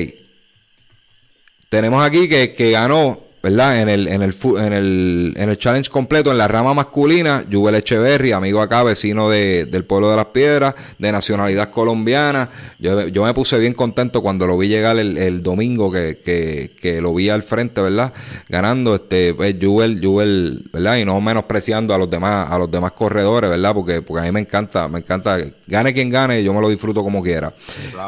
Tenemos 1.68 2.04
aquí 2.04 2.28
que, 2.28 2.52
que 2.52 2.72
ganó 2.72 3.20
¿verdad? 3.44 3.82
En 3.82 3.90
el, 3.90 4.08
en 4.08 4.22
el, 4.22 4.34
en 4.56 4.72
el, 4.72 5.34
en 5.36 5.50
el 5.50 5.58
challenge 5.58 5.90
completo, 5.90 6.30
en 6.30 6.38
la 6.38 6.48
rama 6.48 6.72
masculina, 6.72 7.44
Jubel 7.52 7.74
Echeverry, 7.74 8.32
amigo 8.32 8.62
acá, 8.62 8.82
vecino 8.82 9.28
de, 9.28 9.66
del 9.66 9.84
pueblo 9.84 10.08
de 10.08 10.16
las 10.16 10.24
piedras, 10.28 10.74
de 10.98 11.12
nacionalidad 11.12 11.68
colombiana. 11.68 12.48
Yo, 12.78 13.06
yo 13.08 13.22
me 13.22 13.34
puse 13.34 13.58
bien 13.58 13.74
contento 13.74 14.22
cuando 14.22 14.46
lo 14.46 14.56
vi 14.56 14.68
llegar 14.68 14.96
el, 14.96 15.18
el 15.18 15.42
domingo, 15.42 15.92
que, 15.92 16.20
que, 16.24 16.70
que, 16.80 17.02
lo 17.02 17.12
vi 17.12 17.28
al 17.28 17.42
frente, 17.42 17.82
¿verdad? 17.82 18.14
Ganando, 18.48 18.94
este, 18.94 19.34
pues, 19.34 19.54
Jubel, 19.60 20.00
Jubel, 20.02 20.64
¿verdad? 20.72 20.96
Y 20.96 21.04
no 21.04 21.20
menospreciando 21.20 21.92
a 21.92 21.98
los 21.98 22.08
demás, 22.08 22.50
a 22.50 22.56
los 22.56 22.70
demás 22.70 22.92
corredores, 22.92 23.50
¿verdad? 23.50 23.74
Porque, 23.74 24.00
porque 24.00 24.22
a 24.22 24.24
mí 24.24 24.32
me 24.32 24.40
encanta, 24.40 24.88
me 24.88 25.00
encanta, 25.00 25.36
gane 25.66 25.92
quien 25.92 26.08
gane, 26.08 26.42
yo 26.42 26.54
me 26.54 26.62
lo 26.62 26.70
disfruto 26.70 27.02
como 27.02 27.22
quiera. 27.22 27.52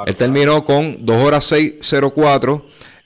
Él 0.07 0.17
terminó 0.17 0.65
con 0.65 1.05
2 1.05 1.23
horas 1.23 1.53
6.04. 1.53 2.63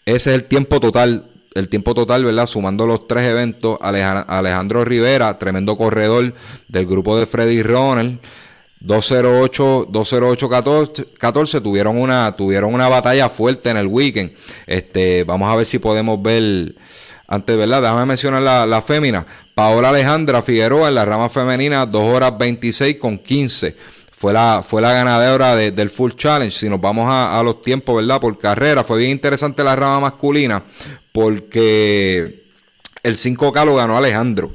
Ese 0.07 0.31
es 0.31 0.37
el 0.37 0.45
tiempo 0.45 0.79
total 0.79 1.25
el 1.55 1.69
tiempo 1.69 1.95
total, 1.95 2.25
¿verdad? 2.25 2.47
Sumando 2.47 2.87
los 2.87 3.07
tres 3.07 3.27
eventos, 3.27 3.79
Alejandro 3.81 4.85
Rivera, 4.85 5.37
tremendo 5.39 5.77
corredor 5.77 6.33
del 6.69 6.87
grupo 6.87 7.19
de 7.19 7.27
Freddy 7.27 7.63
Ronald. 7.63 8.19
208, 8.83 9.89
208 9.91 10.49
14, 10.49 11.05
14 11.19 11.61
tuvieron 11.61 11.99
una 11.99 12.35
tuvieron 12.35 12.73
una 12.73 12.89
batalla 12.89 13.29
fuerte 13.29 13.69
en 13.69 13.77
el 13.77 13.87
weekend. 13.87 14.33
Este, 14.67 15.25
vamos 15.25 15.53
a 15.53 15.57
ver 15.57 15.67
si 15.67 15.79
podemos 15.79 16.23
ver 16.23 16.75
antes, 17.27 17.59
¿verdad? 17.59 17.83
Déjame 17.83 18.07
mencionar 18.07 18.41
la, 18.41 18.67
la 18.67 18.81
fémina. 18.81 19.27
Paola 19.55 19.91
Alejandra 19.91 20.41
Figueroa 20.41 20.89
en 20.89 20.95
la 20.95 21.05
rama 21.05 21.29
femenina, 21.29 21.85
2 21.85 22.03
horas 22.03 22.39
26 22.39 22.97
con 22.97 23.19
15 23.19 23.77
fue 24.21 24.35
la, 24.35 24.63
fue 24.63 24.83
la 24.83 24.93
ganadora 24.93 25.57
del 25.57 25.89
Full 25.89 26.13
Challenge. 26.15 26.55
Si 26.55 26.69
nos 26.69 26.79
vamos 26.79 27.07
a, 27.09 27.41
los 27.43 27.63
tiempos, 27.63 27.97
¿verdad? 27.97 28.21
Por 28.21 28.37
carrera, 28.37 28.85
fue 28.85 28.99
bien 28.99 29.13
interesante 29.13 29.65
la 29.65 29.75
rama 29.75 30.01
masculina 30.01 30.63
porque 31.13 32.43
el 33.03 33.17
5K 33.17 33.65
lo 33.65 33.77
ganó 33.77 33.97
Alejandro. 33.97 34.53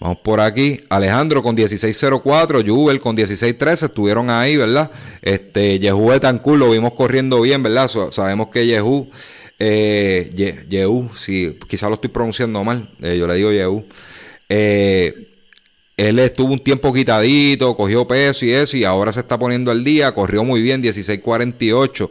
Vamos 0.00 0.18
por 0.18 0.40
aquí. 0.40 0.80
Alejandro 0.88 1.42
con 1.42 1.56
16.04, 1.56 2.66
Jubel 2.66 3.00
con 3.00 3.16
16.13, 3.16 3.86
estuvieron 3.86 4.28
ahí, 4.28 4.56
¿verdad? 4.56 4.90
Este, 5.22 5.78
Yehu 5.78 6.08
Betancourt 6.08 6.58
lo 6.58 6.70
vimos 6.70 6.92
corriendo 6.92 7.40
bien, 7.40 7.62
¿verdad? 7.62 7.90
sabemos 8.10 8.48
que 8.48 8.66
Yehu, 8.66 9.08
eh, 9.58 10.64
Yehu, 10.68 11.10
si 11.16 11.58
quizás 11.68 11.88
lo 11.88 11.94
estoy 11.94 12.10
pronunciando 12.10 12.62
mal, 12.64 12.88
eh, 13.00 13.16
yo 13.16 13.26
le 13.26 13.34
digo 13.34 13.52
Yehu. 13.52 13.84
Eh, 14.48 15.33
él 15.96 16.18
estuvo 16.18 16.52
un 16.52 16.58
tiempo 16.58 16.92
quitadito, 16.92 17.76
cogió 17.76 18.06
peso 18.06 18.44
y 18.44 18.50
eso, 18.50 18.76
y 18.76 18.84
ahora 18.84 19.12
se 19.12 19.20
está 19.20 19.38
poniendo 19.38 19.70
al 19.70 19.84
día, 19.84 20.12
corrió 20.12 20.42
muy 20.42 20.60
bien, 20.60 20.82
16.48. 20.82 22.10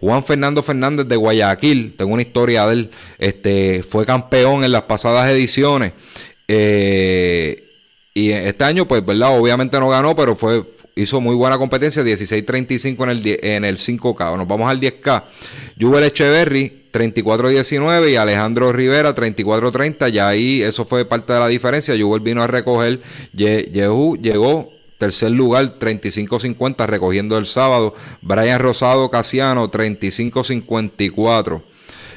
Juan 0.00 0.22
Fernando 0.22 0.62
Fernández 0.62 1.06
de 1.06 1.16
Guayaquil, 1.16 1.94
tengo 1.96 2.12
una 2.12 2.22
historia 2.22 2.66
de 2.66 2.72
él, 2.74 2.90
este, 3.18 3.82
fue 3.82 4.04
campeón 4.04 4.62
en 4.62 4.72
las 4.72 4.82
pasadas 4.82 5.30
ediciones. 5.30 5.92
Eh, 6.48 7.64
y 8.12 8.30
este 8.30 8.64
año, 8.64 8.86
pues, 8.86 9.04
¿verdad? 9.04 9.38
Obviamente 9.38 9.80
no 9.80 9.88
ganó, 9.88 10.14
pero 10.14 10.36
fue, 10.36 10.62
hizo 10.94 11.20
muy 11.22 11.34
buena 11.34 11.56
competencia, 11.56 12.02
16.35 12.02 13.04
en 13.04 13.08
el, 13.08 13.38
en 13.42 13.64
el 13.64 13.78
5K. 13.78 14.36
Nos 14.36 14.46
vamos 14.46 14.68
al 14.68 14.80
10K. 14.80 15.24
Jubel 15.80 16.04
Echeverry, 16.04 16.83
34-19 16.94 18.12
y 18.12 18.16
Alejandro 18.16 18.72
Rivera 18.72 19.14
34-30. 19.14 20.10
Ya 20.10 20.28
ahí 20.28 20.62
eso 20.62 20.86
fue 20.86 21.04
parte 21.04 21.32
de 21.32 21.40
la 21.40 21.48
diferencia. 21.48 21.94
Jubel 21.98 22.20
vino 22.20 22.42
a 22.42 22.46
recoger. 22.46 23.00
Yehu 23.32 24.16
llegó 24.16 24.70
Tercer 24.98 25.32
lugar, 25.32 25.78
35-50 25.78 26.86
recogiendo 26.86 27.36
el 27.36 27.46
sábado. 27.46 27.94
Brian 28.22 28.60
Rosado 28.60 29.10
Casiano, 29.10 29.68
35-54. 29.70 31.62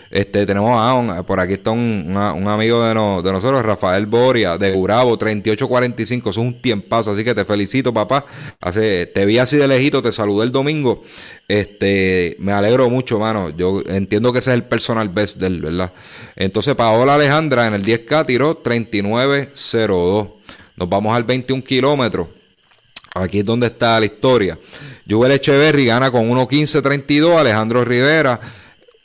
Este, 0.10 0.46
tenemos 0.46 0.72
a 0.80 1.24
por 1.24 1.40
aquí 1.40 1.54
está 1.54 1.72
un, 1.72 2.16
amigo 2.16 2.82
de, 2.82 2.90
de, 2.90 2.96
nosotros, 2.96 3.66
Rafael 3.66 4.06
Boria, 4.06 4.58
de 4.58 4.74
Urabo, 4.74 5.18
38-45, 5.18 6.30
es 6.30 6.38
un 6.38 6.62
tiempazo, 6.62 7.12
así 7.12 7.24
que 7.24 7.36
te 7.36 7.44
felicito, 7.46 7.94
papá. 7.94 8.26
Te 8.72 9.26
vi 9.26 9.38
así 9.40 9.58
de 9.58 9.68
lejito, 9.68 10.02
te 10.02 10.12
saludé 10.12 10.46
el 10.46 10.52
domingo. 10.52 11.04
Este, 11.48 12.36
me 12.40 12.52
alegro 12.52 12.90
mucho, 12.90 13.20
mano. 13.20 13.50
Yo 13.50 13.82
entiendo 13.88 14.34
que 14.34 14.40
ese 14.40 14.52
es 14.52 14.56
el 14.56 14.64
personal 14.64 15.10
best 15.10 15.38
del, 15.38 15.62
¿verdad? 15.62 15.92
Entonces, 16.36 16.76
Paola 16.76 17.16
Alejandra 17.16 17.68
en 17.68 17.74
el 17.74 17.84
10K 17.86 18.26
tiró 18.26 18.62
39-02. 18.62 20.30
Nos 20.76 20.90
vamos 20.90 21.16
al 21.16 21.24
21 21.24 21.64
kilómetros. 21.64 22.28
Aquí 23.14 23.40
es 23.40 23.46
donde 23.46 23.68
está 23.68 24.00
la 24.00 24.06
historia. 24.06 24.60
Joel 25.10 25.32
Echeverry 25.32 25.86
gana 25.86 26.12
con 26.12 26.30
1.15.32. 26.30 27.38
Alejandro 27.38 27.84
Rivera 27.84 28.40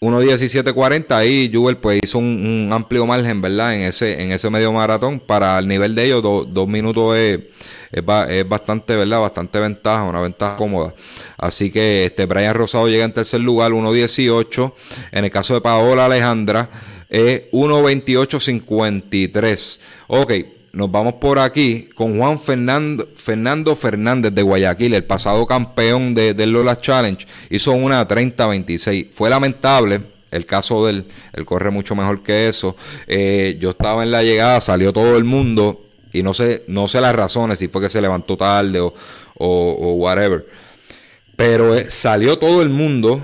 1.17.40. 0.02 1.12
Ahí 1.12 1.48
Jubel 1.52 1.76
pues 1.76 2.00
hizo 2.02 2.18
un, 2.18 2.68
amplio 2.72 3.06
margen, 3.06 3.40
¿verdad? 3.40 3.76
En 3.76 3.82
ese, 3.82 4.20
en 4.20 4.32
ese 4.32 4.50
medio 4.50 4.72
maratón. 4.72 5.20
Para 5.20 5.60
el 5.60 5.68
nivel 5.68 5.94
de 5.94 6.06
ellos, 6.06 6.20
dos 6.22 6.66
minutos 6.66 7.16
es, 7.16 7.38
es, 7.92 8.04
bastante, 8.48 8.96
¿verdad? 8.96 9.20
Bastante 9.20 9.60
ventaja, 9.60 10.02
una 10.02 10.20
ventaja 10.20 10.56
cómoda. 10.56 10.92
Así 11.38 11.70
que 11.70 12.06
este 12.06 12.26
Brian 12.26 12.54
Rosado 12.54 12.88
llega 12.88 13.04
en 13.04 13.12
tercer 13.12 13.40
lugar, 13.40 13.70
1.18. 13.70 14.72
En 15.12 15.24
el 15.24 15.30
caso 15.30 15.54
de 15.54 15.60
Paola 15.60 16.06
Alejandra, 16.06 16.68
es 17.08 17.42
1.28.53. 17.52 19.78
Ok 20.08 20.32
nos 20.72 20.90
vamos 20.90 21.14
por 21.14 21.38
aquí 21.38 21.88
con 21.94 22.18
Juan 22.18 22.38
Fernando, 22.38 23.06
Fernández 23.76 24.32
de 24.32 24.42
Guayaquil, 24.42 24.94
el 24.94 25.04
pasado 25.04 25.46
campeón 25.46 26.14
de, 26.14 26.34
del 26.34 26.52
Lola 26.52 26.80
Challenge. 26.80 27.26
Hizo 27.50 27.72
una 27.72 28.06
30-26. 28.08 29.10
Fue 29.10 29.28
lamentable 29.28 30.00
el 30.30 30.46
caso 30.46 30.86
del 30.86 31.04
él 31.34 31.44
corre 31.44 31.70
mucho 31.70 31.94
mejor 31.94 32.22
que 32.22 32.48
eso. 32.48 32.74
Eh, 33.06 33.58
yo 33.60 33.70
estaba 33.70 34.02
en 34.02 34.10
la 34.10 34.22
llegada, 34.22 34.60
salió 34.60 34.92
todo 34.92 35.16
el 35.18 35.24
mundo 35.24 35.84
y 36.12 36.22
no 36.22 36.34
sé, 36.34 36.64
no 36.66 36.88
sé 36.88 37.00
las 37.00 37.14
razones, 37.14 37.58
si 37.58 37.68
fue 37.68 37.82
que 37.82 37.90
se 37.90 38.00
levantó 38.00 38.36
tarde 38.36 38.80
o, 38.80 38.94
o, 39.34 39.92
whatever. 39.92 40.46
Pero 41.36 41.76
eh, 41.76 41.90
salió 41.90 42.38
todo 42.38 42.62
el 42.62 42.70
mundo 42.70 43.22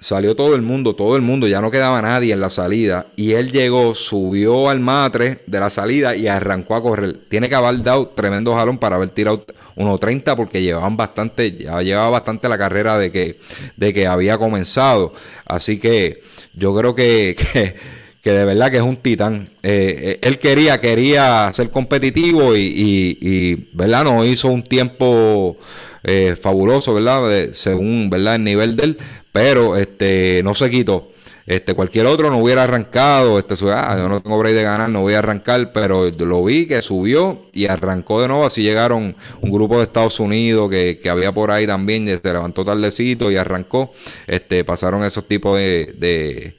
Salió 0.00 0.34
todo 0.34 0.54
el 0.54 0.62
mundo, 0.62 0.94
todo 0.94 1.14
el 1.14 1.20
mundo, 1.20 1.46
ya 1.46 1.60
no 1.60 1.70
quedaba 1.70 2.00
nadie 2.00 2.32
en 2.32 2.40
la 2.40 2.48
salida. 2.48 3.08
Y 3.16 3.32
él 3.32 3.52
llegó, 3.52 3.94
subió 3.94 4.70
al 4.70 4.80
matre 4.80 5.40
de 5.46 5.60
la 5.60 5.68
salida 5.68 6.16
y 6.16 6.26
arrancó 6.26 6.74
a 6.74 6.82
correr. 6.82 7.18
Tiene 7.28 7.50
que 7.50 7.54
haber 7.54 7.82
dado 7.82 8.08
tremendo 8.08 8.54
jalón 8.54 8.78
para 8.78 8.96
haber 8.96 9.10
tirado 9.10 9.44
1.30 9.76 10.36
porque 10.36 10.62
llevaban 10.62 10.96
bastante, 10.96 11.52
ya 11.52 11.82
llevaba 11.82 12.08
bastante 12.08 12.48
la 12.48 12.56
carrera 12.56 12.98
de 12.98 13.12
que, 13.12 13.38
de 13.76 13.92
que 13.92 14.06
había 14.06 14.38
comenzado. 14.38 15.12
Así 15.44 15.78
que 15.78 16.22
yo 16.54 16.74
creo 16.74 16.94
que, 16.94 17.36
que, 18.22 18.32
de 18.32 18.44
verdad 18.46 18.70
que 18.70 18.78
es 18.78 18.82
un 18.82 18.96
titán. 18.96 19.50
Eh, 19.62 19.96
eh, 19.98 20.18
él 20.22 20.38
quería, 20.38 20.80
quería 20.80 21.50
ser 21.52 21.70
competitivo 21.70 22.56
y, 22.56 23.18
y, 23.20 23.68
¿verdad? 23.74 24.04
No 24.04 24.24
hizo 24.24 24.48
un 24.48 24.62
tiempo 24.62 25.58
eh, 26.04 26.36
fabuloso, 26.40 26.94
¿verdad? 26.94 27.50
según, 27.52 28.08
¿verdad? 28.08 28.36
El 28.36 28.44
nivel 28.44 28.76
de 28.76 28.84
él 28.84 28.98
pero 29.32 29.76
este 29.76 30.42
no 30.44 30.54
se 30.54 30.70
quitó. 30.70 31.08
Este, 31.46 31.74
cualquier 31.74 32.06
otro 32.06 32.30
no 32.30 32.38
hubiera 32.38 32.62
arrancado, 32.62 33.36
este, 33.36 33.54
ah, 33.72 33.96
yo 33.98 34.08
no 34.08 34.20
tengo 34.20 34.38
break 34.38 34.54
de 34.54 34.62
ganar, 34.62 34.88
no 34.88 35.00
voy 35.00 35.14
a 35.14 35.18
arrancar, 35.18 35.72
pero 35.72 36.08
lo 36.08 36.44
vi 36.44 36.66
que 36.66 36.80
subió 36.80 37.46
y 37.52 37.66
arrancó 37.66 38.22
de 38.22 38.28
nuevo, 38.28 38.46
así 38.46 38.62
llegaron 38.62 39.16
un 39.40 39.50
grupo 39.50 39.78
de 39.78 39.82
Estados 39.82 40.20
Unidos 40.20 40.70
que, 40.70 41.00
que 41.02 41.10
había 41.10 41.32
por 41.32 41.50
ahí 41.50 41.66
también, 41.66 42.06
se 42.06 42.14
este, 42.14 42.32
levantó 42.32 42.64
tardecito 42.64 43.32
y 43.32 43.36
arrancó, 43.36 43.92
este, 44.28 44.62
pasaron 44.62 45.02
esos 45.02 45.26
tipos 45.26 45.58
de, 45.58 45.92
de, 45.98 46.56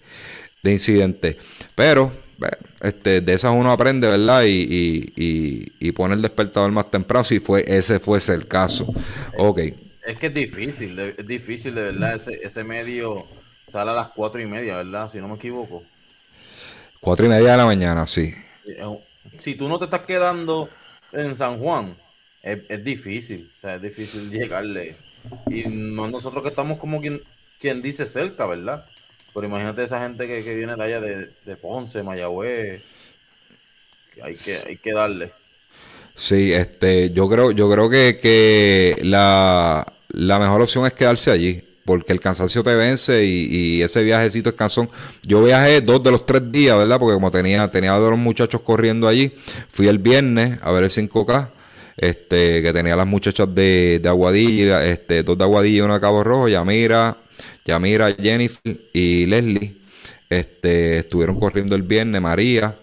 de 0.62 0.72
incidentes. 0.72 1.38
Pero, 1.74 2.12
este, 2.82 3.22
de 3.22 3.34
esas 3.34 3.54
uno 3.54 3.72
aprende, 3.72 4.10
¿verdad? 4.10 4.44
Y, 4.44 5.14
y, 5.16 5.72
y, 5.80 5.92
pone 5.94 6.16
el 6.16 6.22
despertador 6.22 6.72
más 6.72 6.92
temprano 6.92 7.24
si 7.24 7.40
fue, 7.40 7.64
ese 7.66 8.00
fuese 8.00 8.34
el 8.34 8.48
caso. 8.48 8.92
Ok. 9.38 9.60
Es 10.06 10.18
que 10.18 10.28
es 10.28 10.34
difícil, 10.34 10.98
es 11.00 11.28
difícil 11.28 11.76
de 11.76 11.82
verdad. 11.84 12.16
Ese, 12.16 12.40
ese 12.42 12.64
medio 12.64 13.28
sale 13.68 13.92
a 13.92 13.94
las 13.96 14.08
cuatro 14.08 14.42
y 14.42 14.46
media, 14.46 14.78
¿verdad? 14.78 15.10
Si 15.10 15.20
no 15.20 15.28
me 15.28 15.36
equivoco. 15.36 15.84
Cuatro 17.00 17.26
y 17.26 17.30
media 17.30 17.52
de 17.52 17.58
la 17.58 17.66
mañana, 17.66 18.06
sí. 18.06 18.34
Si 19.40 19.56
tú 19.56 19.68
no 19.70 19.80
te 19.80 19.86
estás 19.86 20.02
quedando 20.02 20.70
en 21.12 21.36
San 21.36 21.58
Juan, 21.58 21.96
es, 22.42 22.84
difícil. 22.84 23.52
O 23.56 23.60
sea, 23.60 23.76
es 23.76 23.82
difícil 23.82 24.30
llegarle. 24.30 24.96
Y 25.50 25.64
no 25.68 26.08
nosotros 26.08 26.44
que 26.44 26.50
estamos 26.50 26.78
como 26.80 27.02
quien, 27.02 27.22
quien 27.60 27.82
dice 27.82 28.06
cerca, 28.06 28.46
¿verdad? 28.46 28.86
Pero 29.34 29.48
imagínate 29.48 29.84
esa 29.84 30.02
gente 30.02 30.28
que, 30.28 30.56
viene 30.56 30.76
de 30.76 30.84
allá 30.84 31.00
de, 31.00 31.32
de 31.46 31.56
Ponce, 31.56 32.04
Mayagüez. 32.04 32.84
hay 34.22 34.36
que, 34.36 34.58
hay 34.68 34.78
que 34.78 34.94
darle. 34.94 35.32
Sí, 36.16 36.54
este, 36.54 37.12
yo 37.12 37.28
creo, 37.30 37.52
yo 37.52 37.70
creo 37.72 37.90
que, 37.90 38.20
que 38.22 38.96
la, 39.02 39.86
mejor 40.14 40.62
opción 40.62 40.86
es 40.86 40.94
quedarse 40.94 41.32
allí, 41.32 41.64
porque 41.86 42.14
el 42.14 42.20
cansancio 42.20 42.64
te 42.64 42.76
vence 42.76 43.26
y, 43.26 43.82
ese 43.82 44.04
viajecito 44.04 44.50
es 44.50 44.56
cansón. 44.56 44.90
Yo 45.24 45.44
viajé 45.44 45.82
dos 45.82 46.04
de 46.04 46.12
los 46.12 46.26
tres 46.26 46.52
días, 46.52 46.78
¿verdad? 46.78 47.00
Porque 47.00 47.16
como 47.16 47.32
tenía, 47.32 47.68
tenía 47.70 47.94
a 47.94 48.00
dos 48.00 48.18
muchachos 48.18 48.62
corriendo 48.62 49.08
allí, 49.08 49.34
fui 49.72 49.88
el 49.88 49.98
viernes 49.98 50.60
a 50.62 50.72
ver 50.72 50.84
el 50.84 50.90
5K, 50.90 51.50
este, 51.98 52.62
que 52.62 52.74
tenía 52.74 52.96
las 52.96 53.08
muchachas 53.08 53.54
de, 53.54 54.00
de 54.02 54.10
Aguadilla, 54.10 54.86
este, 54.86 55.24
dos 55.24 55.38
de 55.38 55.44
Aguadilla 55.44 55.78
y 55.78 55.82
uno 55.82 55.94
de 55.94 56.00
Cabo 56.02 56.24
Rojo, 56.24 56.48
Yamira, 56.48 57.18
Yamira, 57.66 58.14
Jennifer 58.14 58.78
y 58.94 59.26
Leslie. 59.26 59.76
Este, 60.30 61.00
estuvieron 61.00 61.40
corriendo 61.40 61.76
el 61.76 61.84
viernes, 61.84 62.22
María. 62.22 62.76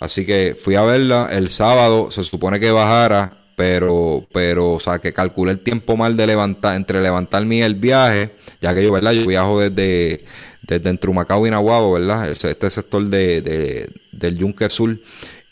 Así 0.00 0.24
que 0.24 0.56
fui 0.58 0.76
a 0.76 0.82
verla 0.82 1.28
el 1.32 1.48
sábado, 1.48 2.10
se 2.10 2.22
supone 2.22 2.60
que 2.60 2.70
bajara, 2.70 3.38
pero, 3.56 4.24
pero, 4.32 4.74
o 4.74 4.80
sea, 4.80 5.00
que 5.00 5.12
calculé 5.12 5.50
el 5.50 5.58
tiempo 5.58 5.96
mal 5.96 6.16
de 6.16 6.28
levantar, 6.28 6.76
entre 6.76 7.02
levantarme 7.02 7.56
y 7.56 7.62
el 7.62 7.74
viaje, 7.74 8.30
ya 8.60 8.72
que 8.72 8.84
yo, 8.84 8.92
¿verdad? 8.92 9.10
Yo 9.10 9.26
viajo 9.26 9.58
desde, 9.58 10.24
desde 10.62 10.90
Entrumacao 10.90 11.44
y 11.44 11.50
Nahuabo, 11.50 11.94
¿verdad? 11.94 12.30
Este 12.30 12.70
sector 12.70 13.04
de, 13.04 13.90
del 14.12 14.38
Yunque 14.38 14.70
Sur. 14.70 14.96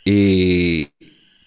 Y 0.05 0.89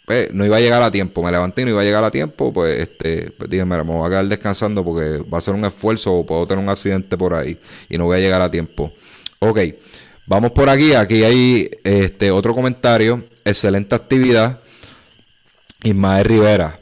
pues, 0.06 0.34
no 0.34 0.46
iba 0.46 0.58
a 0.58 0.60
llegar 0.60 0.82
a 0.82 0.92
tiempo. 0.92 1.24
Me 1.24 1.32
levanté 1.32 1.62
y 1.62 1.66
no 1.66 1.72
iba 1.72 1.82
a 1.82 1.86
llegar 1.86 2.04
a 2.04 2.12
tiempo. 2.12 2.52
Pues, 2.52 2.80
este, 2.80 3.32
pues 3.32 3.50
dije, 3.50 3.64
me 3.64 3.82
voy 3.82 4.06
a 4.06 4.10
quedar 4.10 4.28
descansando 4.28 4.84
porque 4.84 5.24
va 5.32 5.38
a 5.38 5.42
ser 5.42 5.54
un 5.54 5.64
esfuerzo 5.64 6.14
o 6.14 6.26
puedo 6.26 6.46
tener 6.46 6.62
un 6.62 6.70
accidente 6.70 7.16
por 7.16 7.34
ahí 7.34 7.58
y 7.88 7.98
no 7.98 8.04
voy 8.06 8.18
a 8.18 8.20
llegar 8.20 8.42
a 8.42 8.52
tiempo. 8.52 8.92
Ok. 9.40 9.60
Vamos 10.30 10.52
por 10.52 10.70
aquí, 10.70 10.94
aquí 10.94 11.24
hay 11.24 11.72
este 11.84 12.30
otro 12.30 12.54
comentario. 12.54 13.24
Excelente 13.44 13.96
actividad. 13.96 14.60
Ismael 15.82 16.24
Rivera. 16.24 16.80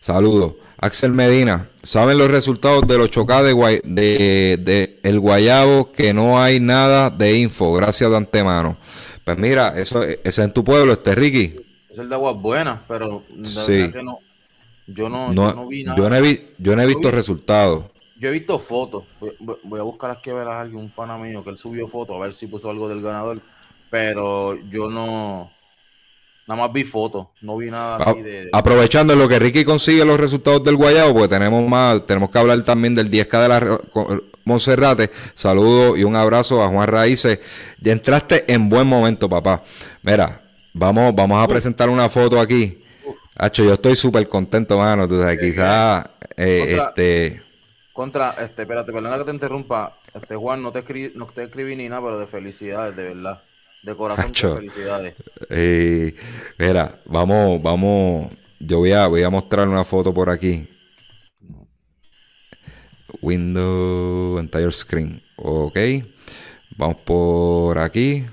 Saludos. 0.00 0.56
Axel 0.76 1.12
Medina. 1.12 1.70
¿Saben 1.82 2.18
los 2.18 2.30
resultados 2.30 2.86
de 2.86 2.98
los 2.98 3.10
chocados 3.10 3.46
de, 3.46 4.58
de, 4.60 5.00
El 5.02 5.18
Guayabo? 5.18 5.92
Que 5.92 6.12
no 6.12 6.38
hay 6.38 6.60
nada 6.60 7.08
de 7.08 7.38
info. 7.38 7.72
Gracias 7.72 8.10
de 8.10 8.18
antemano. 8.18 8.76
Pues 9.24 9.38
mira, 9.38 9.80
eso, 9.80 10.02
es 10.02 10.38
en 10.38 10.52
tu 10.52 10.62
pueblo, 10.62 10.92
este 10.92 11.14
Ricky. 11.14 11.56
Es 11.88 11.98
el 11.98 12.10
de 12.10 12.16
Aguas 12.16 12.36
Buenas, 12.36 12.80
pero 12.86 13.22
sí. 13.46 13.90
no, 14.02 14.18
yo, 14.86 15.08
no, 15.08 15.32
no, 15.32 15.66
vi 15.68 15.84
nada. 15.84 15.96
Yo 15.96 16.10
no 16.10 16.16
he, 16.16 16.52
yo 16.58 16.76
no 16.76 16.82
he 16.82 16.86
visto 16.86 17.10
resultados. 17.10 17.84
Yo 18.18 18.28
he 18.28 18.32
visto 18.32 18.58
fotos. 18.58 19.04
Voy, 19.40 19.80
a 19.80 19.82
buscar 19.82 20.10
aquí 20.10 20.30
a 20.30 20.34
ver 20.34 20.48
a 20.48 20.60
alguien, 20.60 20.80
un 20.80 20.90
pana 20.90 21.18
mío, 21.18 21.42
que 21.42 21.50
él 21.50 21.58
subió 21.58 21.88
fotos, 21.88 22.16
a 22.16 22.20
ver 22.20 22.32
si 22.32 22.46
puso 22.46 22.70
algo 22.70 22.88
del 22.88 23.02
ganador. 23.02 23.40
Pero 23.90 24.56
yo 24.70 24.88
no. 24.88 25.50
Nada 26.46 26.62
más 26.62 26.72
vi 26.72 26.84
fotos, 26.84 27.28
no 27.40 27.56
vi 27.56 27.70
nada 27.70 27.96
así 27.96 28.20
de, 28.20 28.50
Aprovechando 28.52 29.16
lo 29.16 29.26
que 29.26 29.38
Ricky 29.38 29.64
consigue 29.64 30.04
los 30.04 30.20
resultados 30.20 30.62
del 30.62 30.76
Guayabo, 30.76 31.14
porque 31.14 31.28
tenemos 31.28 31.66
más, 31.66 32.04
tenemos 32.04 32.28
que 32.28 32.38
hablar 32.38 32.62
también 32.62 32.94
del 32.94 33.10
10K 33.10 33.42
de 33.42 33.48
la 33.48 33.80
Monserrate. 34.44 35.10
Saludo 35.34 35.96
y 35.96 36.04
un 36.04 36.16
abrazo 36.16 36.62
a 36.62 36.68
Juan 36.68 36.86
Raíces. 36.86 37.38
Ya 37.80 37.92
entraste 37.92 38.44
en 38.52 38.68
buen 38.68 38.86
momento, 38.86 39.26
papá. 39.26 39.62
Mira, 40.02 40.42
vamos, 40.74 41.14
vamos 41.14 41.42
a 41.42 41.48
presentar 41.48 41.88
una 41.88 42.10
foto 42.10 42.38
aquí. 42.38 42.78
Hacho, 43.36 43.64
yo 43.64 43.72
estoy 43.74 43.96
súper 43.96 44.28
contento, 44.28 44.76
mano. 44.78 45.08
Tú 45.08 45.18
sabes, 45.18 45.40
quizás 45.40 46.04
eh, 46.36 46.78
este 46.78 47.42
contra, 47.94 48.32
este, 48.32 48.62
espérate, 48.62 48.92
perdona 48.92 49.16
que 49.16 49.24
te 49.24 49.30
interrumpa. 49.30 49.96
Este 50.12 50.36
Juan, 50.36 50.62
no 50.62 50.72
te 50.72 50.80
escribí, 50.80 51.12
no 51.14 51.26
te 51.26 51.44
escribí 51.44 51.76
ni 51.76 51.88
nada, 51.88 52.02
pero 52.02 52.18
de 52.18 52.26
felicidades, 52.26 52.94
de 52.94 53.14
verdad. 53.14 53.42
De 53.82 53.94
corazón, 53.94 54.32
de 54.32 54.56
felicidades. 54.56 55.14
Eh, 55.48 56.14
mira, 56.58 56.98
vamos, 57.04 57.62
vamos. 57.62 58.32
Yo 58.58 58.78
voy 58.78 58.92
a, 58.92 59.06
voy 59.06 59.22
a 59.22 59.30
mostrar 59.30 59.68
una 59.68 59.84
foto 59.84 60.12
por 60.12 60.28
aquí. 60.28 60.68
Window 63.22 64.38
entire 64.38 64.72
screen. 64.72 65.22
Ok. 65.36 65.78
Vamos 66.76 66.96
por 67.02 67.78
aquí. 67.78 68.24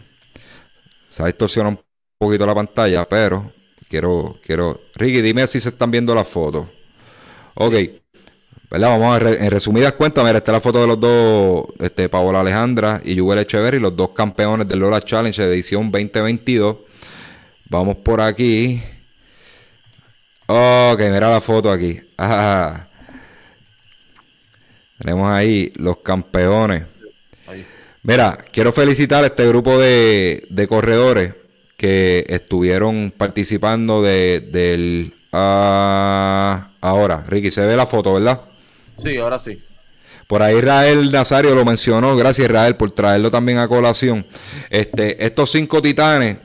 Se 1.10 1.22
ha 1.22 1.28
distorsionado 1.28 1.78
un 1.78 1.84
poquito 2.18 2.46
la 2.46 2.56
pantalla, 2.56 3.08
pero 3.08 3.52
quiero, 3.90 4.38
quiero. 4.44 4.80
Ricky, 4.96 5.22
dime 5.22 5.46
si 5.48 5.60
se 5.60 5.70
están 5.70 5.92
viendo 5.92 6.16
las 6.16 6.28
fotos. 6.28 6.66
Ok. 7.56 8.01
¿Verdad? 8.72 8.90
Vamos 8.92 9.16
a 9.16 9.20
re- 9.20 9.46
en 9.46 9.52
resumidas 9.52 9.92
cuentas, 9.94 10.24
mira, 10.24 10.38
esta 10.38 10.52
es 10.52 10.56
la 10.56 10.62
foto 10.62 10.80
de 10.82 10.88
los 10.88 11.00
dos, 11.00 11.66
este, 11.80 12.08
Paola 12.08 12.40
Alejandra 12.40 13.02
y 13.04 13.16
Yuvel 13.16 13.40
Echeverry, 13.40 13.80
los 13.80 13.96
dos 13.96 14.12
campeones 14.12 14.68
del 14.68 14.80
Lola 14.80 15.02
Challenge 15.02 15.42
de 15.42 15.54
edición 15.54 15.92
2022. 15.92 16.78
Vamos 17.70 17.98
por 17.98 18.22
aquí. 18.22 18.82
Ok, 20.48 21.00
mira 21.00 21.30
la 21.30 21.42
foto 21.42 21.70
aquí. 21.72 22.00
Ah. 22.18 22.88
Tenemos 25.00 25.30
ahí 25.32 25.72
los 25.76 25.98
campeones. 25.98 26.84
Mira, 28.04 28.38
quiero 28.52 28.72
felicitar 28.72 29.24
a 29.24 29.28
este 29.28 29.48
grupo 29.48 29.80
de, 29.80 30.46
de 30.50 30.68
corredores 30.68 31.34
que 31.78 32.26
estuvieron 32.30 33.12
participando 33.16 34.02
de, 34.02 34.40
del... 34.40 35.14
ah, 35.34 36.70
ahora, 36.82 37.24
Ricky, 37.28 37.52
se 37.52 37.62
ve 37.66 37.76
la 37.76 37.86
foto, 37.86 38.14
¿verdad? 38.14 38.42
Sí, 39.04 39.18
ahora 39.18 39.40
sí. 39.40 39.62
Por 40.28 40.42
ahí 40.42 40.58
Israel 40.58 41.12
Nazario 41.12 41.54
lo 41.56 41.66
mencionó, 41.66 42.16
gracias 42.16 42.48
Israel 42.48 42.76
por 42.76 42.92
traerlo 42.92 43.30
también 43.30 43.58
a 43.58 43.68
colación. 43.68 44.26
Este, 44.70 45.26
estos 45.26 45.52
cinco 45.52 45.82
titanes, 45.82 46.38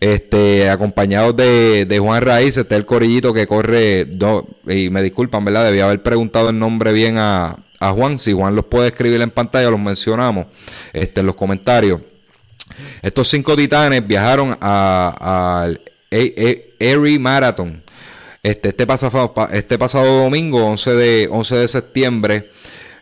este, 0.00 0.68
acompañados 0.68 1.34
de, 1.36 1.86
de 1.86 1.98
Juan 1.98 2.20
Raíz, 2.22 2.56
este 2.56 2.74
es 2.74 2.78
el 2.78 2.84
corillito 2.84 3.32
que 3.32 3.46
corre, 3.46 4.04
do- 4.04 4.46
y 4.68 4.90
me 4.90 5.02
disculpan, 5.02 5.44
¿verdad? 5.44 5.64
Debía 5.64 5.86
haber 5.86 6.02
preguntado 6.02 6.50
el 6.50 6.58
nombre 6.58 6.92
bien 6.92 7.16
a, 7.16 7.56
a 7.80 7.92
Juan. 7.92 8.18
Si 8.18 8.32
Juan 8.34 8.54
los 8.54 8.66
puede 8.66 8.88
escribir 8.88 9.22
en 9.22 9.30
pantalla, 9.30 9.70
los 9.70 9.80
mencionamos 9.80 10.46
este, 10.92 11.20
en 11.20 11.26
los 11.26 11.34
comentarios. 11.34 12.00
Estos 13.00 13.28
cinco 13.28 13.56
titanes 13.56 14.06
viajaron 14.06 14.50
al 14.50 14.58
A- 14.60 15.66
A- 16.10 16.58
Erie 16.78 17.18
Marathon. 17.18 17.82
Este, 18.44 18.68
este, 18.68 18.86
pasado, 18.86 19.32
pa- 19.34 19.48
este 19.52 19.78
pasado 19.78 20.22
domingo, 20.24 20.64
11 20.66 20.92
de, 20.94 21.28
11 21.32 21.56
de 21.56 21.66
septiembre, 21.68 22.50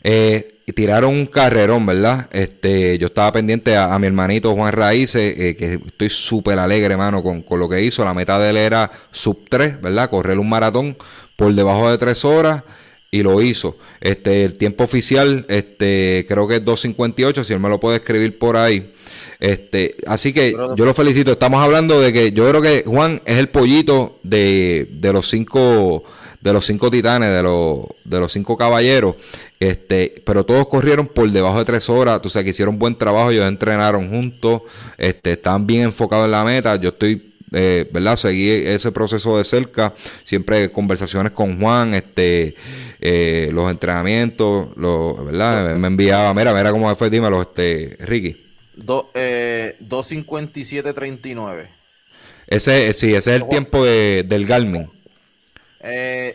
eh, 0.05 0.55
tiraron 0.75 1.13
un 1.13 1.27
carrerón, 1.27 1.85
¿verdad? 1.85 2.29
Este, 2.33 2.97
yo 2.97 3.09
estaba 3.09 3.33
pendiente 3.33 3.77
a, 3.77 3.93
a 3.93 3.99
mi 3.99 4.07
hermanito 4.07 4.55
Juan 4.55 4.73
Raíces, 4.73 5.35
eh, 5.37 5.57
que 5.57 5.75
estoy 5.85 6.09
súper 6.11 6.59
alegre, 6.61 6.93
hermano, 6.93 7.23
con, 7.25 7.43
con 7.43 7.59
lo 7.59 7.69
que 7.69 7.83
hizo. 7.83 8.05
La 8.05 8.15
meta 8.15 8.39
de 8.39 8.51
él 8.51 8.57
era 8.57 8.91
sub 9.11 9.49
3, 9.51 9.83
¿verdad? 9.83 10.09
Correr 10.09 10.39
un 10.39 10.49
maratón 10.49 10.97
por 11.37 11.53
debajo 11.53 11.91
de 11.91 11.99
3 11.99 12.25
horas 12.25 12.63
y 13.13 13.23
lo 13.23 13.41
hizo. 13.43 13.77
Este, 14.01 14.43
el 14.43 14.55
tiempo 14.55 14.83
oficial, 14.83 15.45
este, 15.49 16.25
creo 16.27 16.49
que 16.49 16.57
es 16.57 16.65
2.58, 16.65 17.45
si 17.45 17.53
él 17.53 17.61
me 17.61 17.69
lo 17.69 17.79
puede 17.79 17.99
escribir 17.99 18.39
por 18.39 18.57
ahí. 18.57 18.91
Este, 19.39 19.97
así 20.07 20.33
que 20.33 20.53
yo 20.53 20.85
lo 20.85 20.95
felicito. 20.95 21.31
Estamos 21.31 21.63
hablando 21.63 22.01
de 22.01 22.13
que 22.13 22.33
yo 22.33 22.49
creo 22.49 22.63
que 22.63 22.85
Juan 22.87 23.21
es 23.27 23.37
el 23.37 23.51
pollito 23.51 24.19
de, 24.23 24.89
de 24.91 25.13
los 25.13 25.29
cinco 25.29 26.03
de 26.41 26.53
los 26.53 26.67
cinco 26.67 26.91
titanes, 26.91 27.31
de 27.31 27.43
los, 27.43 27.85
de 28.05 28.19
los 28.19 28.33
cinco 28.33 28.57
caballeros, 28.57 29.15
este, 29.61 30.13
pero 30.27 30.45
todos 30.45 30.67
corrieron 30.67 31.07
por 31.07 31.31
debajo 31.31 31.61
de 31.61 31.65
tres 31.65 31.89
horas, 31.89 32.21
tú 32.21 32.29
sabes 32.29 32.47
que 32.47 32.51
hicieron 32.51 32.81
buen 32.81 32.99
trabajo, 32.99 33.31
ellos 33.31 33.47
entrenaron 33.47 34.11
juntos, 34.11 34.63
este, 34.99 35.33
estaban 35.33 35.69
bien 35.69 35.83
enfocados 35.83 36.25
en 36.25 36.33
la 36.33 36.43
meta, 36.43 36.75
yo 36.75 36.89
estoy 36.89 37.32
eh, 37.53 37.89
¿verdad? 37.93 38.17
Seguí 38.17 38.51
ese 38.51 38.93
proceso 38.93 39.39
de 39.39 39.45
cerca, 39.45 39.95
siempre 40.25 40.71
conversaciones 40.71 41.33
con 41.33 41.61
Juan, 41.61 41.95
este, 41.95 42.55
eh, 43.01 43.51
los 43.53 43.71
entrenamientos, 43.71 44.69
los, 44.77 45.25
¿verdad? 45.27 45.77
Me 45.77 45.89
enviaba, 45.89 46.33
mira, 46.35 46.55
mira 46.55 46.71
cómo 46.71 46.95
fue, 46.97 47.11
dímelo, 47.11 47.43
este, 47.43 47.97
Ricky. 48.01 48.37
Do, 48.75 49.11
eh, 49.15 49.77
257.39. 49.81 51.69
Ese, 52.47 52.93
sí, 52.93 53.15
ese 53.15 53.37
es 53.37 53.43
el 53.43 53.49
tiempo 53.49 53.85
de, 53.85 54.25
del 54.27 54.47
Garmin. 54.47 54.89
Eh, 55.81 56.35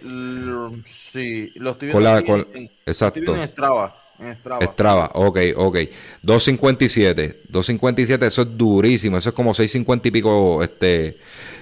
sí, 0.86 1.52
lo 1.56 1.72
estoy 1.72 1.90
Con 1.92 2.02
viendo 2.02 2.12
la- 2.12 2.18
aquí 2.18 2.28
con- 2.28 2.48
en, 2.54 2.70
exacto. 2.86 3.20
Estoy 3.20 3.22
viendo 3.22 3.42
en 3.42 3.48
Strava. 3.48 3.96
En 4.20 4.34
Strava. 4.36 4.66
Strava, 4.66 5.12
ok, 5.14 5.40
ok. 5.56 5.78
257, 6.24 7.42
257, 7.50 8.26
eso 8.26 8.42
es 8.42 8.58
durísimo, 8.58 9.18
eso 9.18 9.30
es 9.30 9.36
como 9.36 9.54
650 9.54 10.08
y 10.08 10.12
pico 10.12 10.64
este, 10.64 11.18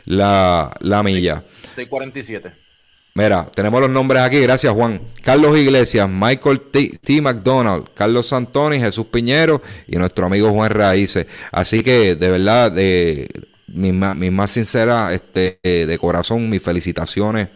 la, 0.05 0.71
la 0.79 1.03
milla. 1.03 1.43
647. 1.73 2.65
Mira, 3.17 3.45
tenemos 3.55 3.79
los 3.79 3.89
nombres 3.89 4.21
aquí, 4.21 4.41
gracias 4.41 4.73
Juan. 4.73 4.99
Carlos 5.23 5.57
Iglesias, 5.57 6.09
Michael 6.09 6.59
T. 6.59 6.99
T. 7.01 7.21
McDonald, 7.21 7.85
Carlos 7.93 8.27
Santoni, 8.27 8.77
Jesús 8.77 9.05
Piñero 9.05 9.61
y 9.87 9.95
nuestro 9.95 10.25
amigo 10.25 10.51
Juan 10.51 10.69
Raíces. 10.69 11.25
Así 11.51 11.81
que 11.81 12.15
de 12.15 12.29
verdad, 12.29 12.73
de, 12.73 13.29
más, 13.67 14.15
mis 14.15 14.31
más 14.31 14.51
sinceras, 14.51 15.13
este, 15.13 15.59
eh, 15.63 15.85
de 15.87 15.97
corazón, 15.97 16.49
mis 16.49 16.61
felicitaciones. 16.61 17.49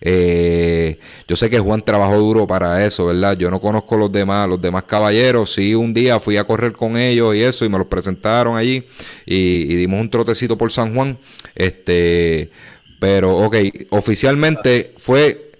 Eh, 0.00 0.98
yo 1.26 1.36
sé 1.36 1.50
que 1.50 1.58
Juan 1.58 1.82
trabajó 1.82 2.16
duro 2.18 2.46
para 2.46 2.84
eso, 2.84 3.06
¿verdad? 3.06 3.36
Yo 3.36 3.50
no 3.50 3.60
conozco 3.60 3.96
los 3.96 4.10
demás, 4.12 4.48
los 4.48 4.60
demás 4.60 4.84
caballeros. 4.84 5.52
Sí, 5.52 5.74
un 5.74 5.92
día 5.92 6.20
fui 6.20 6.36
a 6.36 6.44
correr 6.44 6.72
con 6.72 6.96
ellos 6.96 7.34
y 7.34 7.42
eso, 7.42 7.64
y 7.64 7.68
me 7.68 7.78
los 7.78 7.86
presentaron 7.88 8.56
allí 8.56 8.84
y, 9.26 9.72
y 9.72 9.76
dimos 9.76 10.00
un 10.00 10.10
trotecito 10.10 10.56
por 10.56 10.70
San 10.70 10.94
Juan. 10.94 11.18
Este, 11.54 12.50
pero, 12.98 13.36
ok, 13.36 13.56
oficialmente 13.90 14.94
fue 14.98 15.52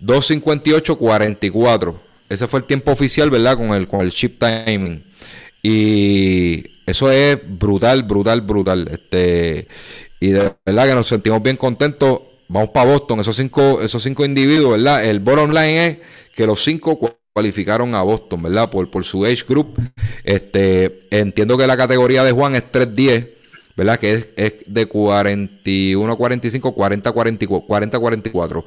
2.58.44. 0.00 1.94
Ese 2.28 2.46
fue 2.46 2.60
el 2.60 2.66
tiempo 2.66 2.90
oficial, 2.92 3.30
¿verdad? 3.30 3.56
Con 3.56 3.72
el, 3.72 3.86
con 3.86 4.00
el 4.00 4.10
chip 4.10 4.38
timing. 4.38 5.02
Y 5.62 6.64
eso 6.86 7.10
es 7.10 7.38
brutal, 7.58 8.02
brutal, 8.02 8.40
brutal. 8.40 8.88
Este, 8.90 9.68
y 10.20 10.28
de 10.30 10.52
verdad 10.64 10.88
que 10.88 10.94
nos 10.94 11.06
sentimos 11.06 11.42
bien 11.42 11.56
contentos. 11.56 12.20
Vamos 12.48 12.70
para 12.70 12.90
Boston, 12.90 13.20
esos 13.20 13.36
cinco, 13.36 13.80
esos 13.80 14.02
cinco 14.02 14.24
individuos, 14.24 14.72
¿verdad? 14.72 15.04
El 15.04 15.20
bottom 15.20 15.50
line 15.50 15.86
es 15.86 15.98
que 16.34 16.46
los 16.46 16.62
cinco 16.62 16.98
cu- 16.98 17.10
cualificaron 17.32 17.94
a 17.94 18.02
Boston, 18.02 18.42
¿verdad? 18.42 18.68
Por, 18.70 18.90
por 18.90 19.04
su 19.04 19.24
age 19.24 19.44
group. 19.48 19.80
Este, 20.24 21.06
entiendo 21.10 21.56
que 21.56 21.66
la 21.66 21.76
categoría 21.76 22.24
de 22.24 22.32
Juan 22.32 22.54
es 22.54 22.70
310, 22.70 23.26
¿verdad? 23.76 23.98
Que 23.98 24.12
es, 24.12 24.28
es 24.36 24.54
de 24.66 24.84
41 24.86 26.12
a 26.12 26.16
45, 26.16 26.74
40 26.74 27.08
a 27.08 27.12
44, 27.12 27.66
40 27.66 27.96
a 27.96 28.00
44. 28.00 28.64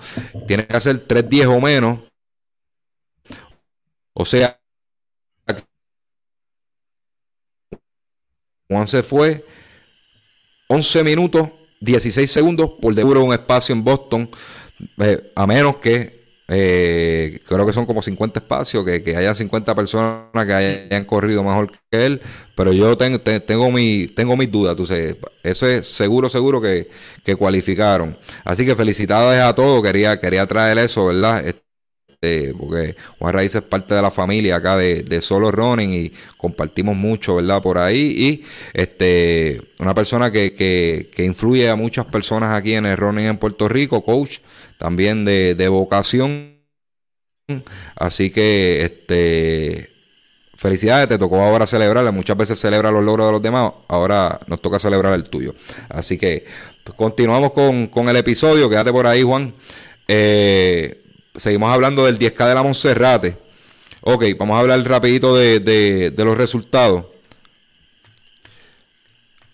Tiene 0.48 0.66
que 0.66 0.78
hacer 0.78 0.98
310 1.00 1.48
o 1.48 1.62
menos. 1.62 2.00
O 4.14 4.26
sea, 4.26 4.60
Juan 8.76 8.88
se 8.88 9.04
fue 9.04 9.46
11 10.68 11.04
minutos, 11.04 11.50
16 11.80 12.30
segundos 12.32 12.72
por 12.82 12.96
debajo 12.96 13.16
de 13.16 13.20
un 13.22 13.34
espacio 13.34 13.74
en 13.74 13.84
Boston, 13.84 14.30
eh, 15.00 15.32
a 15.36 15.48
menos 15.48 15.78
que 15.78 16.16
eh, 16.48 17.40
creo 17.48 17.66
que 17.66 17.74
son 17.74 17.86
como 17.86 18.02
50 18.02 18.40
espacios, 18.40 18.86
que, 18.86 19.04
que 19.04 19.16
haya 19.16 19.34
50 19.36 19.76
personas 19.76 20.46
que 20.46 20.54
hayan 20.54 21.06
corrido 21.06 21.44
mejor 21.44 21.72
que 21.92 22.06
él, 22.06 22.22
pero 22.56 22.74
yo 22.74 22.96
ten- 22.98 23.20
ten- 23.20 23.42
tengo, 23.46 23.72
mi, 23.72 24.08
tengo 24.08 24.38
mis 24.38 24.52
dudas, 24.52 24.76
sabes, 24.88 25.18
eso 25.44 25.68
es 25.68 25.88
seguro, 25.88 26.30
seguro 26.30 26.62
que, 26.62 26.90
que 27.24 27.36
cualificaron. 27.36 28.18
Así 28.44 28.66
que 28.66 28.76
felicidades 28.76 29.42
a 29.44 29.54
todos, 29.56 29.84
quería, 29.84 30.20
quería 30.20 30.46
traer 30.46 30.78
eso, 30.80 31.08
¿verdad? 31.08 31.46
Porque 32.20 32.96
Juan 33.20 33.34
Raíz 33.34 33.56
es 33.56 33.62
parte 33.62 33.94
de 33.94 34.02
la 34.02 34.12
familia 34.12 34.56
acá 34.56 34.78
de, 34.78 35.04
de 35.04 35.22
Solo 35.22 35.52
Running 35.52 35.94
y 35.94 36.12
compartimos 36.38 36.96
mucho, 36.96 37.36
¿verdad? 37.36 37.62
Por 37.62 37.78
ahí. 37.78 38.16
Y 38.18 38.44
este 38.74 39.62
una 39.80 39.94
persona 39.94 40.32
que, 40.32 40.54
que, 40.54 41.10
que 41.14 41.24
influye 41.24 41.70
a 41.70 41.76
muchas 41.76 42.06
personas 42.06 42.52
aquí 42.52 42.74
en 42.74 42.86
el 42.86 42.98
running 42.98 43.26
en 43.26 43.38
Puerto 43.38 43.68
Rico, 43.68 44.04
coach 44.04 44.40
también 44.78 45.26
de, 45.26 45.56
de 45.56 45.68
vocación. 45.68 46.56
Así 47.96 48.32
que 48.32 48.84
este 48.84 49.92
felicidades, 50.56 51.10
te 51.10 51.18
tocó 51.18 51.40
ahora 51.42 51.68
celebrarla. 51.68 52.12
Muchas 52.12 52.38
veces 52.38 52.60
celebra 52.60 52.92
los 52.92 53.04
logros 53.04 53.28
de 53.28 53.32
los 53.34 53.42
demás, 53.42 53.72
ahora 53.88 54.40
nos 54.48 54.62
toca 54.62 54.80
celebrar 54.80 55.14
el 55.14 55.26
tuyo. 55.26 55.54
Así 55.90 56.18
que 56.18 56.46
pues, 56.84 56.98
continuamos 56.98 57.52
con, 57.52 57.88
con 57.88 58.10
el 58.10 58.16
episodio, 58.16 58.70
quédate 58.70 58.92
por 58.92 59.06
ahí, 59.06 59.22
Juan. 59.22 59.54
Eh, 60.08 61.05
seguimos 61.38 61.72
hablando 61.74 62.06
del 62.06 62.20
10K 62.20 62.48
de 62.48 62.56
la 62.56 62.64
Monserrate. 62.64 63.38
Ok, 64.02 64.26
vamos 64.38 64.56
a 64.58 64.60
hablar 64.60 64.82
rapidito 64.88 65.36
de, 65.36 65.60
de- 65.60 66.12
de 66.12 66.26
los 66.26 66.38
resultados. 66.38 67.06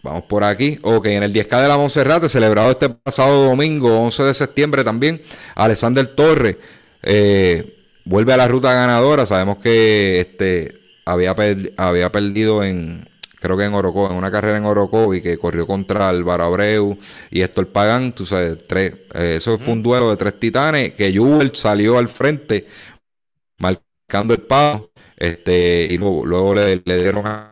Vamos 0.03 0.23
por 0.23 0.43
aquí. 0.43 0.79
Ok, 0.81 1.05
en 1.07 1.23
el 1.23 1.33
10K 1.33 1.61
de 1.61 1.67
la 1.67 1.77
Monserrate, 1.77 2.27
celebrado 2.27 2.71
este 2.71 2.89
pasado 2.89 3.45
domingo, 3.45 3.99
11 4.01 4.23
de 4.23 4.33
septiembre 4.33 4.83
también, 4.83 5.21
Alexander 5.55 6.07
Torres 6.07 6.57
eh, 7.03 7.77
vuelve 8.03 8.33
a 8.33 8.37
la 8.37 8.47
ruta 8.47 8.73
ganadora. 8.73 9.25
Sabemos 9.27 9.57
que 9.59 10.19
este 10.21 10.75
había, 11.05 11.35
había 11.77 12.11
perdido 12.11 12.63
en, 12.63 13.07
creo 13.41 13.57
que 13.57 13.65
en 13.65 13.73
Orocó, 13.73 14.09
en 14.09 14.15
una 14.15 14.31
carrera 14.31 14.57
en 14.57 14.65
Orocó 14.65 15.13
y 15.13 15.21
que 15.21 15.37
corrió 15.37 15.67
contra 15.67 16.07
Álvaro 16.07 16.45
Abreu 16.45 16.97
y 17.29 17.41
Héctor 17.41 17.67
Pagán. 17.67 18.13
Tú 18.13 18.25
sabes, 18.25 18.57
tres, 18.67 18.93
eh, 19.15 19.35
eso 19.37 19.57
fue 19.59 19.73
un 19.73 19.83
duelo 19.83 20.09
de 20.11 20.17
tres 20.17 20.39
titanes 20.39 20.93
que 20.93 21.15
Jubel 21.15 21.53
salió 21.55 21.97
al 21.97 22.07
frente 22.07 22.67
marcando 23.59 24.33
el 24.33 24.41
paso. 24.41 24.91
Este, 25.17 25.87
y 25.89 25.97
luego, 25.97 26.25
luego 26.25 26.55
le, 26.55 26.81
le 26.83 26.97
dieron 27.01 27.27
a 27.27 27.47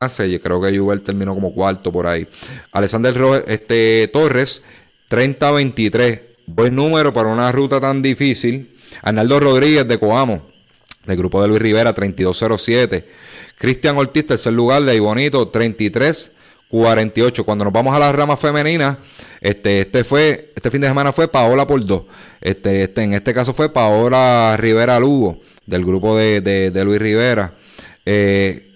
yo 0.00 0.40
creo 0.42 0.60
que 0.60 0.76
Jubel 0.78 1.00
terminó 1.02 1.34
como 1.34 1.54
cuarto 1.54 1.90
por 1.90 2.06
ahí. 2.06 2.28
Alexander 2.72 3.14
Ro- 3.16 3.36
este, 3.46 4.08
Torres, 4.12 4.62
30-23. 5.08 6.20
Buen 6.46 6.76
número 6.76 7.14
para 7.14 7.28
una 7.30 7.50
ruta 7.50 7.80
tan 7.80 8.02
difícil. 8.02 8.76
Arnaldo 9.02 9.40
Rodríguez 9.40 9.88
de 9.88 9.98
Coamo, 9.98 10.42
del 11.06 11.16
grupo 11.16 11.40
de 11.40 11.48
Luis 11.48 11.60
Rivera, 11.60 11.92
3207. 11.92 13.04
Cristian 13.58 13.96
Ortiz, 13.96 14.26
tercer 14.26 14.52
lugar 14.52 14.82
de 14.82 14.96
Ibonito, 14.96 15.48
33. 15.48 16.32
48. 16.68 17.44
Cuando 17.44 17.64
nos 17.64 17.72
vamos 17.72 17.94
a 17.94 17.98
las 17.98 18.14
ramas 18.14 18.40
femeninas, 18.40 18.98
este, 19.40 19.80
este 19.80 20.04
fue, 20.04 20.50
este 20.54 20.70
fin 20.70 20.80
de 20.80 20.88
semana 20.88 21.12
fue 21.12 21.28
Paola 21.28 21.66
por 21.66 21.84
dos. 21.84 22.02
Este, 22.40 22.84
este, 22.84 23.02
en 23.02 23.14
este 23.14 23.32
caso 23.32 23.52
fue 23.52 23.72
Paola 23.72 24.56
Rivera 24.58 24.98
Lugo, 24.98 25.40
del 25.64 25.84
grupo 25.84 26.16
de, 26.16 26.40
de, 26.40 26.84
Luis 26.84 27.00
Rivera. 27.00 27.52
Eh, 28.04 28.70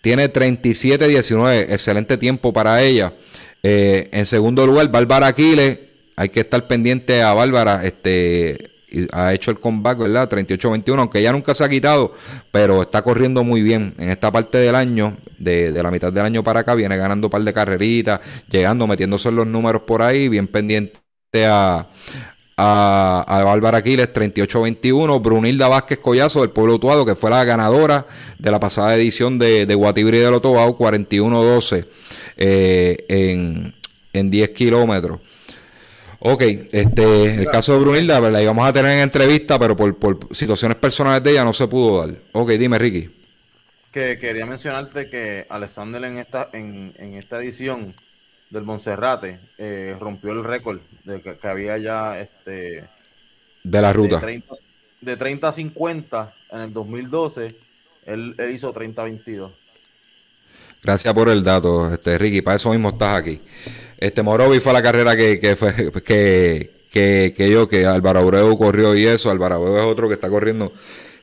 tiene 0.00 0.32
37-19, 0.32 1.66
excelente 1.70 2.16
tiempo 2.16 2.52
para 2.52 2.82
ella. 2.82 3.12
Eh, 3.62 4.08
en 4.12 4.26
segundo 4.26 4.66
lugar, 4.66 4.88
Bárbara 4.88 5.28
Aquiles, 5.28 5.78
hay 6.16 6.28
que 6.28 6.40
estar 6.40 6.66
pendiente 6.66 7.22
a 7.22 7.32
Bárbara, 7.32 7.84
este, 7.84 8.70
ha 9.12 9.32
hecho 9.32 9.50
el 9.50 9.58
comeback, 9.58 9.98
¿verdad? 9.98 10.28
38-21, 10.28 10.98
aunque 10.98 11.22
ya 11.22 11.32
nunca 11.32 11.54
se 11.54 11.64
ha 11.64 11.68
quitado, 11.68 12.14
pero 12.50 12.82
está 12.82 13.02
corriendo 13.02 13.44
muy 13.44 13.62
bien. 13.62 13.94
En 13.98 14.10
esta 14.10 14.30
parte 14.30 14.58
del 14.58 14.74
año, 14.74 15.16
de, 15.38 15.70
la 15.82 15.90
mitad 15.90 16.12
del 16.12 16.24
año 16.24 16.42
para 16.42 16.60
acá, 16.60 16.74
viene 16.74 16.96
ganando 16.96 17.26
un 17.26 17.30
par 17.30 17.42
de 17.42 17.52
carreritas, 17.52 18.20
llegando, 18.50 18.86
metiéndose 18.86 19.28
en 19.28 19.36
los 19.36 19.46
números 19.46 19.82
por 19.82 20.02
ahí, 20.02 20.28
bien 20.28 20.46
pendiente 20.46 20.96
a, 21.46 21.86
a, 22.56 23.24
a 23.26 23.44
Bárbara 23.44 23.78
Aquiles 23.78 24.12
38-21, 24.12 25.20
Brunilda 25.22 25.68
Vázquez 25.68 25.98
Collazo 25.98 26.40
del 26.40 26.50
Pueblo 26.50 26.74
Utuado, 26.74 27.04
que 27.04 27.14
fue 27.14 27.30
la 27.30 27.44
ganadora 27.44 28.06
de 28.38 28.50
la 28.50 28.60
pasada 28.60 28.94
edición 28.94 29.38
de, 29.38 29.66
de 29.66 29.74
Guatibri 29.74 30.18
del 30.18 30.34
Otobao, 30.34 30.78
41-12 30.78 31.86
eh, 32.36 32.96
en, 33.08 33.74
en 34.12 34.30
10 34.30 34.50
kilómetros. 34.50 35.20
Ok, 36.26 36.40
este, 36.72 37.34
el 37.34 37.46
caso 37.48 37.74
de 37.74 37.80
Brunilda, 37.80 38.18
la 38.18 38.40
íbamos 38.40 38.66
a 38.66 38.72
tener 38.72 38.92
en 38.92 39.00
entrevista, 39.00 39.58
pero 39.58 39.76
por, 39.76 40.34
situaciones 40.34 40.78
personales 40.78 41.22
de 41.22 41.32
ella 41.32 41.44
no 41.44 41.52
se 41.52 41.68
pudo 41.68 42.00
dar. 42.00 42.16
Ok, 42.32 42.52
dime, 42.52 42.78
Ricky. 42.78 43.10
Que 43.92 44.18
quería 44.18 44.46
mencionarte 44.46 45.10
que 45.10 45.44
Alexander 45.50 46.02
en 46.02 46.16
esta, 46.16 46.48
en, 46.54 46.94
en 46.96 47.14
esta 47.14 47.42
edición 47.42 47.92
del 48.48 48.62
Monserrate 48.62 49.38
eh, 49.58 49.94
rompió 50.00 50.32
el 50.32 50.44
récord 50.44 50.80
de 51.04 51.20
que, 51.20 51.46
había 51.46 51.76
ya 51.76 52.18
este 52.18 52.84
de 53.62 53.82
la 53.82 53.92
ruta. 53.92 54.18
De 55.02 55.16
30, 55.18 55.48
a 55.48 55.52
50 55.52 56.34
en 56.52 56.60
el 56.62 56.72
2012, 56.72 57.54
él, 58.06 58.34
él 58.38 58.50
hizo 58.50 58.72
30 58.72 59.02
a 59.02 59.04
22. 59.04 59.52
Gracias 60.84 61.14
por 61.14 61.30
el 61.30 61.42
dato, 61.42 61.90
este 61.90 62.18
Ricky, 62.18 62.42
para 62.42 62.56
eso 62.56 62.68
mismo 62.68 62.90
estás 62.90 63.16
aquí. 63.16 63.40
Este 63.96 64.22
Morovi 64.22 64.60
fue 64.60 64.74
la 64.74 64.82
carrera 64.82 65.16
que, 65.16 65.40
que 65.40 65.56
fue 65.56 65.74
que, 66.04 66.72
que, 66.92 67.34
que, 67.34 67.50
yo, 67.50 67.66
que 67.66 67.86
Álvaro 67.86 68.20
Abreu 68.20 68.58
corrió 68.58 68.94
y 68.94 69.06
eso. 69.06 69.30
Álvaro 69.30 69.54
Abreu 69.54 69.78
es 69.78 69.86
otro 69.86 70.08
que 70.08 70.14
está 70.14 70.28
corriendo, 70.28 70.74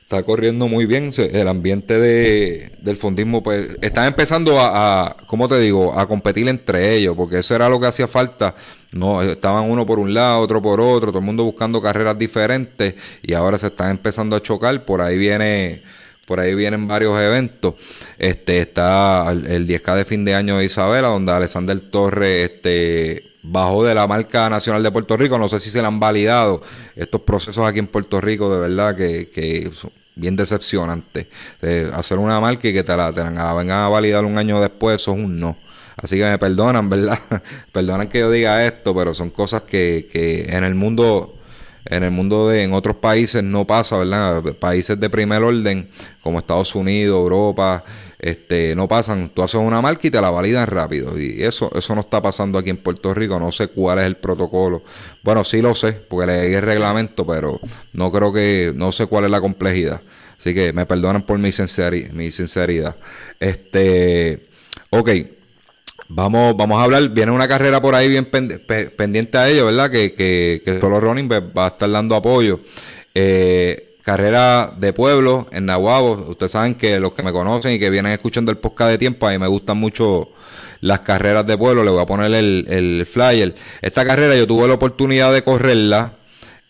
está 0.02 0.24
corriendo 0.24 0.66
muy 0.66 0.84
bien. 0.84 1.10
El 1.16 1.46
ambiente 1.46 2.00
de, 2.00 2.72
del 2.80 2.96
fundismo, 2.96 3.40
pues, 3.44 3.78
están 3.82 4.06
empezando 4.06 4.58
a, 4.58 5.06
a, 5.06 5.16
¿cómo 5.28 5.48
te 5.48 5.60
digo?, 5.60 5.96
a 5.96 6.08
competir 6.08 6.48
entre 6.48 6.96
ellos, 6.96 7.14
porque 7.16 7.38
eso 7.38 7.54
era 7.54 7.68
lo 7.68 7.78
que 7.78 7.86
hacía 7.86 8.08
falta. 8.08 8.56
No, 8.90 9.22
estaban 9.22 9.70
uno 9.70 9.86
por 9.86 10.00
un 10.00 10.12
lado, 10.12 10.40
otro 10.40 10.60
por 10.60 10.80
otro, 10.80 11.10
todo 11.10 11.20
el 11.20 11.24
mundo 11.24 11.44
buscando 11.44 11.80
carreras 11.80 12.18
diferentes 12.18 12.96
y 13.22 13.32
ahora 13.32 13.58
se 13.58 13.68
están 13.68 13.92
empezando 13.92 14.34
a 14.34 14.42
chocar. 14.42 14.84
Por 14.84 15.00
ahí 15.00 15.16
viene 15.16 15.82
por 16.26 16.40
ahí 16.40 16.54
vienen 16.54 16.86
varios 16.86 17.18
eventos. 17.20 17.74
Este 18.18 18.60
está 18.60 19.30
el, 19.30 19.66
10K 19.66 19.96
de 19.96 20.04
fin 20.04 20.24
de 20.24 20.34
año 20.34 20.58
de 20.58 20.64
Isabela, 20.64 21.08
donde 21.08 21.32
Alexander 21.32 21.78
Torres 21.80 22.50
este, 22.50 23.32
bajó 23.42 23.84
de 23.84 23.94
la 23.94 24.06
marca 24.06 24.48
nacional 24.48 24.82
de 24.82 24.90
Puerto 24.90 25.16
Rico. 25.16 25.38
No 25.38 25.48
sé 25.48 25.60
si 25.60 25.70
se 25.70 25.80
le 25.80 25.86
han 25.86 26.00
validado 26.00 26.62
estos 26.96 27.20
procesos 27.22 27.66
aquí 27.66 27.80
en 27.80 27.86
Puerto 27.86 28.20
Rico, 28.20 28.52
de 28.54 28.60
verdad 28.60 28.96
que, 28.96 29.30
que 29.30 29.70
son 29.74 29.90
bien 30.14 30.36
decepcionantes. 30.36 31.26
hacer 31.94 32.18
una 32.18 32.40
marca 32.40 32.68
y 32.68 32.72
que 32.72 32.82
te 32.82 32.96
la, 32.96 33.12
te 33.12 33.22
la 33.22 33.54
vengan 33.54 33.80
a 33.80 33.88
validar 33.88 34.24
un 34.24 34.38
año 34.38 34.60
después, 34.60 34.96
eso 34.96 35.12
es 35.12 35.18
un 35.18 35.38
no. 35.38 35.56
Así 35.96 36.16
que 36.16 36.24
me 36.24 36.38
perdonan, 36.38 36.88
¿verdad? 36.88 37.18
perdonan 37.72 38.08
que 38.08 38.20
yo 38.20 38.30
diga 38.30 38.66
esto, 38.66 38.94
pero 38.94 39.14
son 39.14 39.30
cosas 39.30 39.62
que, 39.62 40.08
que 40.10 40.46
en 40.48 40.64
el 40.64 40.74
mundo 40.74 41.34
en 41.84 42.02
el 42.02 42.10
mundo 42.10 42.48
de 42.48 42.62
en 42.62 42.72
otros 42.72 42.96
países 42.96 43.42
no 43.42 43.66
pasa, 43.66 43.98
¿verdad? 43.98 44.42
Países 44.54 44.98
de 44.98 45.10
primer 45.10 45.42
orden 45.42 45.88
como 46.22 46.38
Estados 46.38 46.74
Unidos, 46.74 47.16
Europa, 47.16 47.84
este 48.18 48.76
no 48.76 48.86
pasan, 48.86 49.28
tú 49.28 49.42
haces 49.42 49.60
una 49.60 49.80
marca 49.80 50.06
y 50.06 50.10
te 50.10 50.20
la 50.20 50.30
validan 50.30 50.66
rápido 50.68 51.18
y 51.18 51.42
eso 51.42 51.70
eso 51.74 51.94
no 51.94 52.02
está 52.02 52.22
pasando 52.22 52.58
aquí 52.58 52.70
en 52.70 52.76
Puerto 52.76 53.12
Rico, 53.12 53.38
no 53.40 53.50
sé 53.50 53.68
cuál 53.68 53.98
es 53.98 54.06
el 54.06 54.16
protocolo. 54.16 54.82
Bueno, 55.22 55.42
sí 55.44 55.60
lo 55.60 55.74
sé, 55.74 55.92
porque 55.92 56.26
leí 56.26 56.54
el 56.54 56.62
reglamento, 56.62 57.26
pero 57.26 57.60
no 57.92 58.12
creo 58.12 58.32
que 58.32 58.72
no 58.74 58.92
sé 58.92 59.06
cuál 59.06 59.24
es 59.24 59.30
la 59.30 59.40
complejidad. 59.40 60.00
Así 60.38 60.54
que 60.54 60.72
me 60.72 60.86
perdonan 60.86 61.22
por 61.22 61.38
mi 61.38 61.52
sinceridad, 61.52 62.10
mi 62.10 62.30
sinceridad. 62.30 62.96
Este, 63.38 64.46
ok, 64.90 65.10
Vamos, 66.14 66.54
vamos 66.58 66.78
a 66.78 66.82
hablar, 66.82 67.08
viene 67.08 67.32
una 67.32 67.48
carrera 67.48 67.80
por 67.80 67.94
ahí 67.94 68.06
bien 68.06 68.26
pendiente 68.26 69.38
a 69.38 69.48
ello, 69.48 69.64
¿verdad? 69.64 69.90
Que, 69.90 70.12
que, 70.12 70.78
solo 70.78 71.00
Running 71.00 71.30
va 71.30 71.64
a 71.64 71.68
estar 71.68 71.90
dando 71.90 72.14
apoyo. 72.14 72.60
Eh, 73.14 73.96
carrera 74.02 74.74
de 74.76 74.92
pueblo 74.92 75.46
en 75.52 75.64
Nahuabo. 75.64 76.12
Ustedes 76.28 76.52
saben 76.52 76.74
que 76.74 77.00
los 77.00 77.14
que 77.14 77.22
me 77.22 77.32
conocen 77.32 77.72
y 77.72 77.78
que 77.78 77.88
vienen 77.88 78.12
escuchando 78.12 78.50
el 78.50 78.58
podcast 78.58 78.90
de 78.90 78.98
tiempo, 78.98 79.26
a 79.26 79.30
mí 79.30 79.38
me 79.38 79.46
gustan 79.46 79.78
mucho 79.78 80.28
las 80.82 81.00
carreras 81.00 81.46
de 81.46 81.56
pueblo. 81.56 81.82
Le 81.82 81.90
voy 81.90 82.02
a 82.02 82.06
poner 82.06 82.34
el, 82.34 83.08
flyer. 83.10 83.54
Esta 83.80 84.04
carrera 84.04 84.36
yo 84.36 84.46
tuve 84.46 84.68
la 84.68 84.74
oportunidad 84.74 85.32
de 85.32 85.42
correrla 85.42 86.12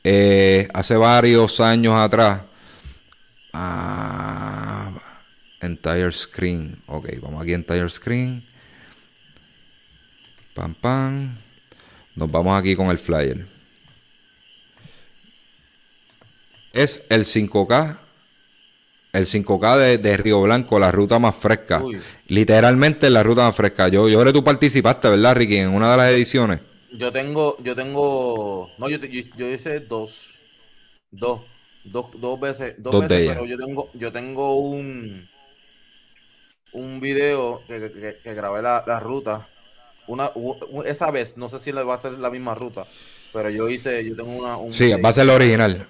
eh, 0.04 0.68
hace 0.72 0.96
varios 0.96 1.58
años 1.58 1.96
atrás. 1.96 2.42
Ah, 3.52 4.92
entire 5.60 6.12
screen. 6.12 6.76
Ok, 6.86 7.08
vamos 7.20 7.42
aquí 7.42 7.54
en 7.54 7.60
entire 7.62 7.88
screen. 7.88 8.51
Pam, 10.54 10.74
pam. 10.74 11.36
Nos 12.14 12.30
vamos 12.30 12.58
aquí 12.58 12.76
con 12.76 12.88
el 12.90 12.98
flyer. 12.98 13.46
Es 16.72 17.04
el 17.08 17.24
5K. 17.24 17.98
El 19.12 19.26
5K 19.26 19.98
de, 19.98 20.16
Río 20.16 20.40
Blanco, 20.42 20.78
la 20.78 20.90
ruta 20.90 21.18
más 21.18 21.34
fresca. 21.34 21.82
Literalmente 22.28 23.10
la 23.10 23.22
ruta 23.22 23.42
más 23.44 23.56
fresca. 23.56 23.88
Yo, 23.88 24.08
yo 24.08 24.18
creo 24.20 24.32
que 24.32 24.38
tú 24.38 24.44
participaste, 24.44 25.10
¿verdad, 25.10 25.36
Ricky? 25.36 25.56
En 25.56 25.70
una 25.70 25.90
de 25.90 25.96
las 25.96 26.10
ediciones. 26.12 26.60
Yo 26.92 27.12
tengo, 27.12 27.56
yo 27.62 27.74
tengo. 27.74 28.70
No, 28.78 28.88
yo, 28.88 28.98
yo, 28.98 29.48
hice 29.48 29.80
dos. 29.80 30.38
Dos. 31.10 31.42
Dos, 31.84 32.06
dos 32.18 32.40
veces. 32.40 32.74
Dos, 32.78 33.08
veces, 33.08 33.32
pero 33.32 33.44
yo 33.44 33.58
tengo, 33.58 33.90
yo 33.94 34.12
tengo 34.12 34.56
un 34.56 35.28
un 36.72 37.00
video 37.00 37.62
que, 37.66 38.18
que, 38.22 38.34
grabé 38.34 38.62
la, 38.62 38.82
la, 38.86 38.98
ruta 38.98 39.46
una, 40.06 40.30
esa 40.84 41.10
vez, 41.10 41.36
no 41.36 41.48
sé 41.48 41.58
si 41.58 41.72
le 41.72 41.82
va 41.82 41.94
a 41.94 41.98
ser 41.98 42.12
la 42.12 42.30
misma 42.30 42.54
ruta, 42.54 42.86
pero 43.32 43.50
yo 43.50 43.68
hice, 43.68 44.04
yo 44.04 44.16
tengo 44.16 44.32
una... 44.32 44.56
Un 44.56 44.72
sí, 44.72 44.92
va 44.92 45.08
a 45.08 45.12
ser 45.12 45.26
la 45.26 45.34
original. 45.34 45.86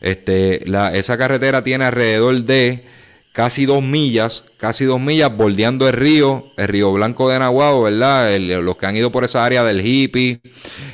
Este, 0.00 0.64
esa 0.98 1.16
carretera 1.16 1.62
tiene 1.62 1.84
alrededor 1.84 2.42
de 2.42 2.97
casi 3.32 3.66
dos 3.66 3.82
millas, 3.82 4.44
casi 4.56 4.84
dos 4.84 5.00
millas 5.00 5.36
bordeando 5.36 5.86
el 5.88 5.94
río, 5.94 6.52
el 6.56 6.68
río 6.68 6.92
Blanco 6.92 7.28
de 7.28 7.38
Nahuatl, 7.38 7.84
¿verdad? 7.84 8.38
los 8.38 8.76
que 8.76 8.86
han 8.86 8.96
ido 8.96 9.12
por 9.12 9.24
esa 9.24 9.44
área 9.44 9.64
del 9.64 9.84
hippie, 9.84 10.40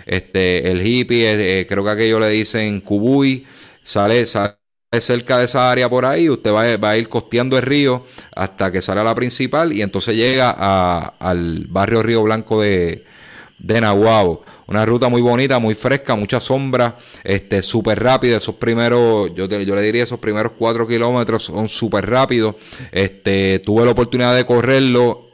este, 0.06 0.70
el 0.70 0.86
hippie, 0.86 1.32
eh, 1.32 1.60
eh, 1.60 1.66
creo 1.66 1.84
que 1.84 1.90
aquello 1.90 2.20
le 2.20 2.28
dicen 2.28 2.80
Cubuy, 2.80 3.46
sale, 3.82 4.26
sale 4.26 4.56
cerca 5.00 5.38
de 5.38 5.46
esa 5.46 5.70
área 5.70 5.88
por 5.88 6.04
ahí, 6.04 6.28
usted 6.28 6.52
va, 6.52 6.90
a 6.90 6.96
ir 6.96 7.08
costeando 7.08 7.56
el 7.56 7.64
río 7.64 8.04
hasta 8.36 8.70
que 8.70 8.80
sale 8.80 9.00
a 9.00 9.04
la 9.04 9.14
principal 9.14 9.72
y 9.72 9.82
entonces 9.82 10.14
llega 10.14 10.50
al 10.50 11.66
barrio 11.68 12.02
Río 12.02 12.22
Blanco 12.22 12.60
de, 12.60 13.04
de 13.58 13.80
Nahuabo. 13.80 14.44
Una 14.66 14.84
ruta 14.86 15.08
muy 15.08 15.20
bonita, 15.20 15.58
muy 15.58 15.74
fresca, 15.74 16.14
mucha 16.14 16.40
sombra, 16.40 16.96
este, 17.22 17.62
súper 17.62 18.02
rápida. 18.02 18.38
Esos 18.38 18.54
primeros, 18.54 19.34
yo, 19.34 19.46
yo 19.46 19.74
le 19.76 19.82
diría, 19.82 20.02
esos 20.02 20.18
primeros 20.18 20.52
cuatro 20.58 20.86
kilómetros 20.86 21.44
son 21.44 21.68
súper 21.68 22.08
rápidos. 22.08 22.56
Este, 22.90 23.58
tuve 23.60 23.84
la 23.84 23.92
oportunidad 23.92 24.34
de 24.34 24.44
correrlo 24.44 25.28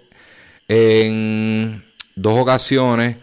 en 0.69 1.83
dos 2.15 2.39
ocasiones 2.39 3.17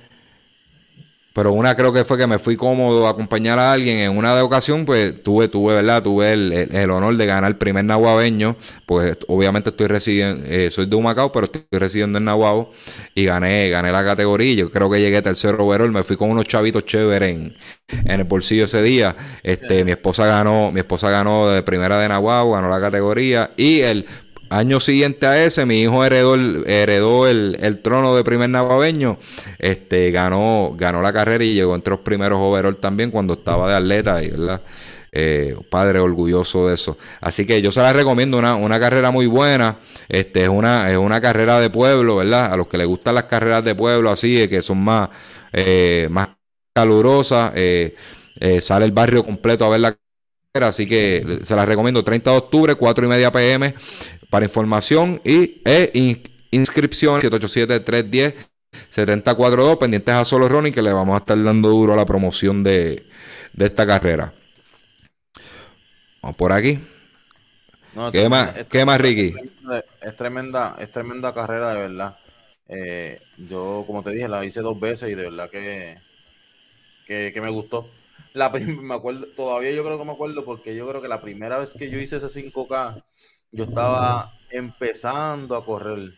pero 1.38 1.54
una 1.54 1.76
creo 1.76 1.93
que 1.93 2.04
fue 2.04 2.17
que 2.17 2.26
me 2.26 2.39
fui 2.39 2.56
cómodo 2.56 3.06
a 3.06 3.12
acompañar 3.12 3.60
a 3.60 3.71
alguien. 3.71 4.00
En 4.00 4.17
una 4.17 4.36
de 4.36 4.41
ocasión, 4.41 4.86
pues 4.86 5.21
tuve, 5.21 5.47
tuve, 5.47 5.76
¿verdad? 5.76 6.02
Tuve 6.02 6.34
el, 6.34 6.89
honor 6.89 7.15
de 7.15 7.28
ganar 7.28 7.52
el 7.52 7.58
primer 7.58 7.86
nahuabeño. 7.86 8.56
Pues 8.88 9.19
obviamente 9.28 9.69
estoy 9.69 9.86
residiendo, 9.86 10.43
eh, 10.47 10.71
soy 10.71 10.88
de 10.88 10.95
Humacao, 10.95 11.32
pero 11.32 11.45
estoy 11.45 11.62
residiendo 11.73 12.17
en 12.17 12.23
Nahuabo 12.23 12.71
y 13.13 13.26
gané, 13.26 13.69
gané 13.69 13.91
la 13.91 14.04
categoría. 14.04 14.56
Yo 14.56 14.71
creo 14.71 14.89
que 14.89 15.00
llegué 15.00 15.21
tercero 15.21 15.63
overall. 15.63 15.91
Me 15.91 16.02
fui 16.02 16.17
con 16.17 16.32
unos 16.32 16.45
chavitos 16.45 16.86
chéveres 16.86 17.30
en, 17.30 17.56
en 17.88 18.19
el 18.19 18.23
bolsillo 18.23 18.63
ese 18.63 18.82
día. 18.82 19.15
Este, 19.43 19.86
mi 19.86 19.91
esposa 19.91 20.26
ganó, 20.26 20.71
mi 20.71 20.80
esposa 20.80 21.12
ganó 21.12 21.50
de 21.50 21.62
primera 21.62 22.00
de 22.00 22.10
Nahuabo, 22.10 22.54
ganó 22.54 22.67
la 22.67 22.82
categoría. 22.82 23.52
Y 23.58 23.82
el 23.82 24.08
Año 24.49 24.79
siguiente 24.79 25.27
a 25.27 25.43
ese, 25.43 25.65
mi 25.65 25.81
hijo 25.81 26.05
heredó 26.05 26.36
el, 26.36 26.63
heredó 26.67 27.27
el, 27.27 27.79
trono 27.81 28.15
de 28.15 28.23
primer 28.23 28.49
navabeño. 28.49 29.17
Este, 29.60 30.12
ganó, 30.12 30.73
ganó 30.77 31.01
la 31.01 31.12
carrera 31.12 31.43
y 31.43 31.53
llegó 31.53 31.75
entre 31.75 31.91
los 31.91 31.99
primeros 31.99 32.39
overall 32.39 32.77
también 32.77 33.12
cuando 33.12 33.33
estaba 33.33 33.69
de 33.69 33.75
atleta, 33.75 34.23
y, 34.23 34.29
¿verdad? 34.29 34.62
Eh, 35.12 35.55
padre 35.69 35.99
orgulloso 35.99 36.67
de 36.67 36.75
eso. 36.75 36.97
Así 37.21 37.45
que 37.45 37.62
yo 37.62 37.71
se 37.71 37.81
la 37.81 37.91
recomiendo, 37.91 38.38
una, 38.38 38.55
una 38.55 38.79
carrera 38.79 39.12
muy 39.12 39.25
buena. 39.25 39.77
Este, 40.10 40.43
es 40.43 40.49
una, 40.49 40.91
es 40.91 40.97
una 40.97 41.19
carrera 41.19 41.60
de 41.60 41.69
pueblo, 41.69 42.17
¿verdad? 42.17 42.53
A 42.53 42.57
los 42.57 42.67
que 42.67 42.77
les 42.77 42.88
gustan 42.88 43.15
las 43.15 43.23
carreras 43.23 43.63
de 43.63 43.75
pueblo, 43.75 44.12
así, 44.12 44.47
que 44.47 44.62
son 44.62 44.77
más, 44.79 45.10
eh, 45.53 46.07
más 46.12 46.29
calurosas. 46.73 47.51
Eh, 47.55 47.95
sale 48.62 48.86
el 48.86 48.91
barrio 48.91 49.25
completo 49.25 49.65
a 49.65 49.69
ver 49.69 49.79
la 49.79 49.97
carrera, 50.53 50.69
así 50.69 50.86
que 50.88 51.39
se 51.43 51.55
la 51.55 51.65
recomiendo. 51.65 52.03
30 52.03 52.31
de 52.31 52.38
octubre, 52.38 52.75
4 52.75 53.05
y 53.05 53.10
media 53.10 53.31
pm. 53.31 53.73
Para 54.29 54.45
información 54.45 55.21
y 55.23 55.61
e 55.65 56.21
inscripción 56.51 57.21
787-310-7042, 57.21 59.77
pendientes 59.77 60.13
a 60.13 60.25
Solo 60.25 60.49
Ronnie, 60.49 60.73
que 60.73 60.81
le 60.81 60.91
vamos 60.91 61.15
a 61.15 61.19
estar 61.19 61.41
dando 61.41 61.69
duro 61.69 61.93
a 61.93 61.95
la 61.95 62.05
promoción 62.05 62.61
de, 62.63 63.05
esta 63.57 63.87
carrera. 63.87 64.33
Vamos 66.21 66.35
por 66.35 66.51
aquí. 66.51 66.77
¿Qué, 68.11 68.27
más, 68.29 68.53
¿Qué 68.69 68.85
más, 68.85 69.01
Ricky? 69.01 69.33
Es 70.01 70.15
tremenda, 70.15 70.75
es 70.79 70.91
tremenda 70.91 71.33
carrera, 71.33 71.73
de 71.73 71.79
verdad. 71.79 72.15
Eh, 72.67 73.19
yo, 73.37 73.83
como 73.87 74.03
te 74.03 74.11
dije, 74.11 74.27
la 74.27 74.45
hice 74.45 74.61
dos 74.61 74.79
veces 74.79 75.09
y 75.09 75.15
de 75.15 75.23
verdad 75.23 75.49
que, 75.49 75.97
que, 77.07 77.41
me 77.41 77.49
gustó. 77.49 77.89
La 78.33 78.49
me 78.49 78.93
acuerdo, 78.93 79.27
todavía 79.35 79.71
yo 79.71 79.83
creo 79.83 79.97
que 79.97 80.05
me 80.05 80.11
acuerdo 80.11 80.43
porque 80.43 80.75
yo 80.75 80.87
creo 80.87 81.01
que 81.01 81.07
la 81.07 81.21
primera 81.21 81.57
vez 81.57 81.71
que 81.71 81.89
yo 81.89 81.99
hice 81.99 82.17
ese 82.17 82.27
5K, 82.27 83.03
yo 83.51 83.63
estaba 83.63 84.33
empezando 84.49 85.55
a 85.55 85.65
correr. 85.65 86.13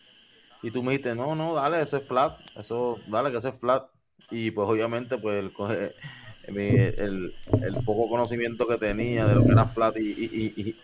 Y 0.61 0.71
tú 0.71 0.83
me 0.83 0.91
dijiste, 0.91 1.15
no, 1.15 1.35
no, 1.35 1.55
dale, 1.55 1.81
eso 1.81 1.97
es 1.97 2.05
flat, 2.05 2.37
eso, 2.57 2.99
dale, 3.07 3.31
que 3.31 3.37
eso 3.37 3.49
es 3.49 3.55
flat. 3.55 3.87
Y 4.29 4.51
pues 4.51 4.67
obviamente, 4.67 5.17
pues 5.17 5.39
el, 5.39 5.51
el, 7.57 7.75
poco 7.85 8.09
conocimiento 8.09 8.67
que 8.67 8.77
tenía 8.77 9.25
de 9.25 9.35
lo 9.35 9.45
que 9.45 9.51
era 9.51 9.65
flat 9.65 9.97
y, 9.97 10.09
y, 10.09 10.75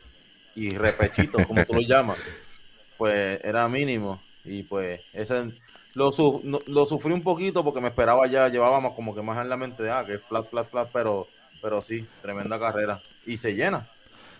y, 0.56 0.70
repechito, 0.78 1.46
como 1.46 1.66
tú 1.66 1.74
lo 1.74 1.82
llamas, 1.88 2.18
pues 2.98 3.40
era 3.44 3.68
mínimo. 3.68 4.22
Y 4.46 4.64
pues 4.64 5.02
ese 5.12 5.52
lo, 5.96 6.12
lo 6.68 6.86
sufrí 6.86 7.14
un 7.14 7.24
poquito 7.24 7.64
porque 7.64 7.82
me 7.82 7.88
esperaba 7.88 8.28
ya, 8.28 8.50
llevábamos 8.50 8.94
como 8.94 9.16
que 9.16 9.22
más 9.22 9.40
en 9.42 9.50
la 9.50 9.58
mente 9.58 9.82
de, 9.82 9.92
ah, 9.92 10.04
que 10.06 10.16
es 10.16 10.22
flat, 10.22 10.46
flat, 10.46 10.68
flat, 10.68 10.90
pero, 10.94 11.28
pero 11.62 11.82
sí, 11.82 12.06
tremenda 12.22 12.60
carrera. 12.60 13.02
Y 13.26 13.38
se 13.38 13.56
llena. 13.56 13.88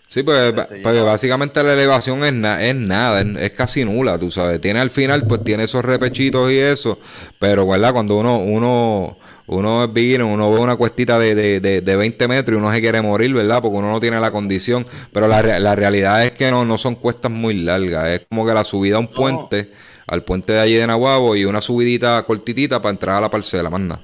Sí, 0.08 0.22
pues, 0.22 0.54
básicamente 0.82 1.62
la 1.64 1.72
elevación 1.72 2.22
es, 2.22 2.32
es 2.60 2.74
nada, 2.76 3.22
es, 3.22 3.52
casi 3.52 3.84
nula, 3.84 4.18
tú 4.18 4.30
sabes. 4.30 4.60
Tiene 4.60 4.78
al 4.78 4.90
final, 4.90 5.26
pues 5.26 5.42
tiene 5.42 5.64
esos 5.64 5.84
repechitos 5.84 6.50
y 6.52 6.58
eso, 6.58 6.98
pero 7.40 7.66
¿verdad? 7.66 7.92
Cuando 7.92 8.16
uno, 8.16 8.38
uno, 8.38 9.18
uno 9.48 9.84
es 9.84 9.92
beginner, 9.92 10.22
uno 10.22 10.52
ve 10.52 10.60
una 10.60 10.76
cuestita 10.76 11.18
de, 11.18 11.34
de, 11.34 11.80
de, 11.80 11.96
20 11.96 12.28
metros 12.28 12.56
y 12.56 12.58
uno 12.58 12.72
se 12.72 12.80
quiere 12.80 13.02
morir, 13.02 13.34
¿verdad? 13.34 13.60
Porque 13.60 13.76
uno 13.76 13.90
no 13.90 14.00
tiene 14.00 14.20
la 14.20 14.30
condición, 14.30 14.86
pero 15.12 15.26
la, 15.26 15.42
la 15.58 15.74
realidad 15.74 16.24
es 16.24 16.32
que 16.32 16.52
no, 16.52 16.64
no 16.64 16.78
son 16.78 16.94
cuestas 16.94 17.32
muy 17.32 17.54
largas, 17.54 18.06
es 18.08 18.26
como 18.28 18.46
que 18.46 18.54
la 18.54 18.64
subida 18.64 18.96
a 18.96 19.00
un 19.00 19.08
puente, 19.08 19.72
al 20.06 20.22
puente 20.22 20.52
de 20.52 20.60
allí 20.60 20.74
de 20.74 20.86
Nahuabo 20.86 21.34
y 21.34 21.44
una 21.44 21.60
subidita 21.60 22.22
cortitita 22.22 22.80
para 22.80 22.92
entrar 22.92 23.16
a 23.16 23.22
la 23.22 23.30
parcela, 23.30 23.70
más 23.70 23.80
nada. 23.80 24.00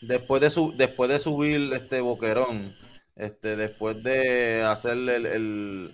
Después 0.00 0.40
de, 0.40 0.50
su, 0.50 0.72
después 0.76 1.10
de 1.10 1.18
subir 1.18 1.72
este 1.74 2.00
boquerón 2.00 2.85
este, 3.16 3.56
después 3.56 4.02
de 4.02 4.62
hacerle 4.62 5.16
el, 5.16 5.92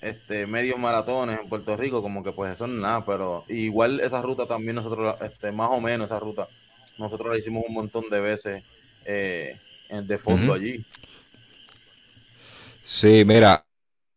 este, 0.00 0.46
medios 0.46 0.78
maratones 0.78 1.40
en 1.40 1.48
Puerto 1.48 1.76
Rico, 1.76 2.02
como 2.02 2.22
que 2.22 2.32
pues 2.32 2.52
eso 2.52 2.66
no 2.66 2.74
es 2.74 2.80
nada, 2.80 3.04
pero 3.06 3.44
igual 3.48 4.00
esa 4.00 4.20
ruta 4.20 4.46
también 4.46 4.74
nosotros, 4.74 5.16
este, 5.22 5.52
más 5.52 5.70
o 5.70 5.80
menos 5.80 6.06
esa 6.06 6.20
ruta, 6.20 6.48
nosotros 6.98 7.32
la 7.32 7.38
hicimos 7.38 7.64
un 7.66 7.74
montón 7.74 8.10
de 8.10 8.20
veces 8.20 8.62
eh, 9.04 9.56
de 9.88 10.18
fondo 10.18 10.52
allí. 10.52 10.84
Sí, 12.84 13.24
mira, 13.24 13.64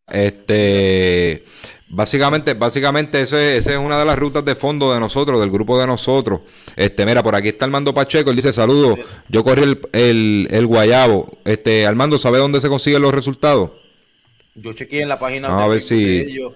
este, 0.08 1.46
Básicamente, 1.88 2.56
básicamente 2.56 3.21
esa 3.21 3.39
es 3.56 3.67
una 3.67 4.00
de 4.00 4.06
las 4.06 4.17
rutas 4.17 4.43
de 4.43 4.56
fondo 4.56 4.91
de 4.91 5.00
nosotros, 5.00 5.39
del 5.39 5.52
grupo 5.52 5.80
de 5.80 5.86
nosotros. 5.86 6.41
Este, 6.76 7.06
mira, 7.06 7.21
por 7.21 7.36
aquí 7.36 7.50
está 7.50 7.65
Armando 7.65 7.93
Pacheco, 7.93 8.32
él 8.32 8.36
dice 8.36 8.52
saludos, 8.54 9.00
yo 9.30 9.43
corrí 9.43 9.78
el, 9.91 10.48
el, 10.50 10.65
Guayabo. 10.65 11.38
Este, 11.45 11.86
Armando, 11.86 12.17
¿sabe 12.17 12.39
dónde 12.39 12.60
se 12.60 12.69
consiguen 12.69 13.04
los 13.04 13.13
resultados? 13.13 13.71
Yo 14.56 14.74
chequeé 14.74 15.04
en 15.04 15.10
la 15.10 15.19
página 15.19 15.56
de, 15.56 15.63
a 15.63 15.67
ver 15.67 15.82
si... 15.82 16.04
de 16.04 16.21
ellos. 16.21 16.54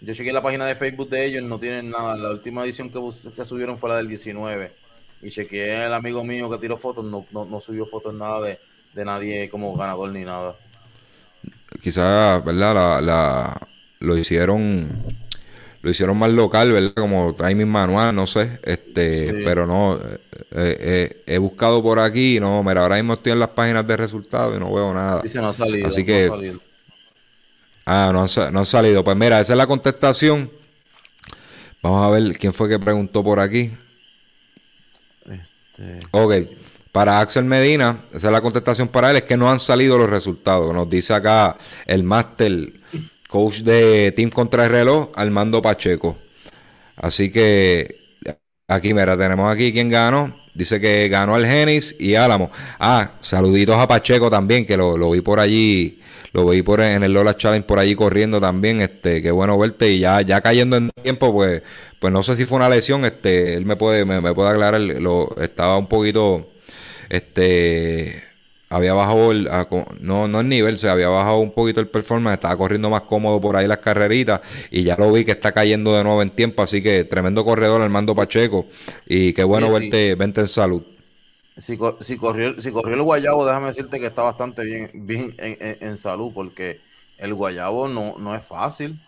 Yo 0.00 0.14
chequeé 0.14 0.30
en 0.30 0.34
la 0.34 0.42
página 0.42 0.66
de 0.66 0.74
Facebook 0.74 1.08
de 1.10 1.24
ellos, 1.24 1.44
no 1.44 1.58
tienen 1.60 1.90
nada. 1.90 2.16
La 2.16 2.30
última 2.30 2.64
edición 2.64 2.90
que, 2.90 3.44
subieron 3.44 3.78
fue 3.78 3.90
la 3.90 3.96
del 3.98 4.08
19. 4.08 4.72
Y 5.22 5.30
chequeé 5.30 5.86
el 5.86 5.94
amigo 5.94 6.24
mío 6.24 6.50
que 6.50 6.58
tiró 6.58 6.76
fotos, 6.76 7.04
no, 7.04 7.24
no, 7.32 7.60
subió 7.60 7.86
fotos 7.86 8.12
nada 8.14 8.40
de, 8.40 8.58
de 8.94 9.04
nadie 9.04 9.48
como 9.48 9.76
ganador 9.76 10.10
ni 10.10 10.24
nada. 10.24 10.56
Quizás, 11.80 12.44
¿verdad? 12.44 13.00
la 13.00 13.68
lo 14.00 14.16
hicieron 14.16 14.88
lo 15.86 15.90
hicieron 15.92 16.16
más 16.16 16.30
local, 16.32 16.72
¿verdad? 16.72 16.94
Como 16.96 17.32
timing 17.32 17.68
manual, 17.68 18.12
no 18.12 18.26
sé, 18.26 18.58
este, 18.64 19.42
pero 19.44 19.68
no, 19.68 19.96
eh, 19.96 20.76
eh, 20.80 21.22
he 21.26 21.38
buscado 21.38 21.80
por 21.80 22.00
aquí, 22.00 22.40
no, 22.40 22.60
mira, 22.64 22.82
ahora 22.82 22.96
mismo 22.96 23.14
estoy 23.14 23.30
en 23.30 23.38
las 23.38 23.50
páginas 23.50 23.86
de 23.86 23.96
resultados 23.96 24.56
y 24.56 24.58
no 24.58 24.74
veo 24.74 24.92
nada. 24.92 25.22
Dice 25.22 25.38
no 25.40 25.50
ha 25.50 25.52
salido. 25.52 25.86
Así 25.86 26.04
que, 26.04 26.56
ah, 27.84 28.10
no 28.12 28.22
han, 28.22 28.52
no 28.52 28.58
han 28.58 28.66
salido. 28.66 29.04
Pues 29.04 29.16
mira, 29.16 29.40
esa 29.40 29.52
es 29.52 29.56
la 29.56 29.68
contestación. 29.68 30.50
Vamos 31.80 32.04
a 32.04 32.10
ver 32.10 32.36
quién 32.36 32.52
fue 32.52 32.68
que 32.68 32.80
preguntó 32.80 33.22
por 33.22 33.38
aquí. 33.38 33.70
Este... 35.30 36.00
Ok. 36.10 36.34
Para 36.90 37.20
Axel 37.20 37.44
Medina, 37.44 38.00
esa 38.08 38.26
es 38.28 38.32
la 38.32 38.40
contestación 38.40 38.88
para 38.88 39.10
él, 39.10 39.18
es 39.18 39.22
que 39.22 39.36
no 39.36 39.50
han 39.50 39.60
salido 39.60 39.98
los 39.98 40.10
resultados. 40.10 40.74
Nos 40.74 40.90
dice 40.90 41.14
acá 41.14 41.58
el 41.86 42.02
máster 42.02 42.72
coach 43.28 43.58
de 43.58 44.12
Team 44.12 44.30
Reloj, 44.50 45.10
Armando 45.14 45.62
Pacheco. 45.62 46.16
Así 46.96 47.30
que 47.30 47.96
aquí, 48.68 48.94
mira, 48.94 49.16
tenemos 49.16 49.52
aquí 49.52 49.72
quien 49.72 49.88
ganó. 49.88 50.34
Dice 50.54 50.80
que 50.80 51.08
ganó 51.08 51.36
el 51.36 51.46
Genis 51.46 51.94
y 51.98 52.14
Álamo. 52.14 52.50
Ah, 52.78 53.12
saluditos 53.20 53.76
a 53.76 53.86
Pacheco 53.86 54.30
también, 54.30 54.64
que 54.64 54.76
lo, 54.76 55.10
vi 55.10 55.20
por 55.20 55.38
allí, 55.38 56.00
lo 56.32 56.48
vi 56.48 56.62
por 56.62 56.80
en 56.80 57.02
el 57.02 57.12
Lola 57.12 57.36
Challenge 57.36 57.66
por 57.66 57.78
allí 57.78 57.94
corriendo 57.94 58.40
también. 58.40 58.80
Este, 58.80 59.20
qué 59.20 59.30
bueno 59.30 59.58
verte. 59.58 59.90
Y 59.90 59.98
ya, 59.98 60.22
ya 60.22 60.40
cayendo 60.40 60.78
en 60.78 60.90
tiempo, 61.02 61.30
pues, 61.32 61.62
pues 62.00 62.10
no 62.10 62.22
sé 62.22 62.36
si 62.36 62.46
fue 62.46 62.56
una 62.56 62.70
lesión. 62.70 63.04
Este, 63.04 63.54
él 63.54 63.66
me 63.66 63.76
puede, 63.76 64.06
me, 64.06 64.22
me 64.22 64.32
puede 64.32 64.48
aclarar. 64.48 64.80
Lo, 64.80 65.36
estaba 65.42 65.76
un 65.76 65.88
poquito, 65.88 66.48
este, 67.10 68.22
había 68.68 68.94
bajado 68.94 69.30
el, 69.30 69.48
no, 70.00 70.26
no 70.26 70.40
el 70.40 70.48
nivel, 70.48 70.76
se 70.76 70.88
había 70.88 71.08
bajado 71.08 71.38
un 71.38 71.52
poquito 71.52 71.80
el 71.80 71.88
performance, 71.88 72.34
estaba 72.34 72.56
corriendo 72.56 72.90
más 72.90 73.02
cómodo 73.02 73.40
por 73.40 73.56
ahí 73.56 73.66
las 73.66 73.78
carreritas 73.78 74.40
y 74.70 74.82
ya 74.82 74.96
lo 74.96 75.12
vi 75.12 75.24
que 75.24 75.32
está 75.32 75.52
cayendo 75.52 75.96
de 75.96 76.02
nuevo 76.02 76.22
en 76.22 76.30
tiempo, 76.30 76.62
así 76.62 76.82
que 76.82 77.04
tremendo 77.04 77.44
corredor 77.44 77.80
Armando 77.80 78.14
Pacheco 78.14 78.66
y 79.06 79.32
qué 79.32 79.44
bueno 79.44 79.70
verte, 79.70 80.14
verte 80.14 80.40
en 80.40 80.48
salud. 80.48 80.82
Si, 81.56 81.78
si, 82.00 82.16
corrió, 82.16 82.60
si 82.60 82.70
corrió 82.70 82.94
el 82.94 83.02
Guayabo, 83.02 83.46
déjame 83.46 83.68
decirte 83.68 83.98
que 83.98 84.06
está 84.06 84.22
bastante 84.22 84.62
bien, 84.62 84.90
bien 84.92 85.34
en, 85.38 85.96
salud, 85.96 86.30
porque 86.34 86.80
el 87.16 87.32
Guayabo 87.32 87.88
no, 87.88 88.18
no 88.18 88.34
es 88.34 88.44
fácil. 88.44 88.98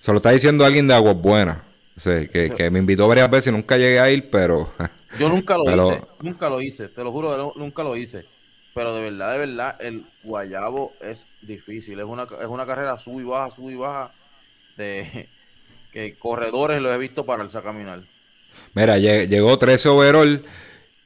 Se 0.00 0.10
lo 0.10 0.16
está 0.16 0.30
diciendo 0.30 0.64
alguien 0.64 0.88
de 0.88 0.94
Aguas 0.94 1.14
Buenas. 1.14 1.58
que, 2.02 2.68
me 2.72 2.80
invitó 2.80 3.06
varias 3.06 3.30
veces 3.30 3.48
y 3.48 3.52
nunca 3.52 3.76
llegué 3.76 4.00
a 4.00 4.10
ir, 4.10 4.28
pero. 4.28 4.72
Yo 5.20 5.28
nunca 5.28 5.56
lo 5.56 5.64
hice, 5.88 6.02
nunca 6.20 6.48
lo 6.48 6.60
hice, 6.60 6.88
te 6.88 7.04
lo 7.04 7.12
juro, 7.12 7.52
nunca 7.54 7.84
lo 7.84 7.96
hice. 7.96 8.31
Pero 8.74 8.94
de 8.94 9.02
verdad, 9.02 9.32
de 9.32 9.38
verdad, 9.38 9.76
el 9.80 10.04
Guayabo 10.22 10.92
es 11.00 11.26
difícil. 11.42 11.98
Es 11.98 12.06
una, 12.06 12.22
es 12.24 12.46
una 12.48 12.66
carrera 12.66 12.98
sub 12.98 13.20
y 13.20 13.24
baja, 13.24 13.50
sub 13.50 13.70
y 13.70 13.74
baja. 13.74 14.12
De 14.76 15.28
que 15.92 16.14
corredores 16.14 16.80
lo 16.80 16.92
he 16.92 16.98
visto 16.98 17.26
para 17.26 17.44
a 17.44 17.62
caminar. 17.62 18.00
Mira, 18.74 18.98
llegó 18.98 19.58
13 19.58 19.88
overall 19.90 20.44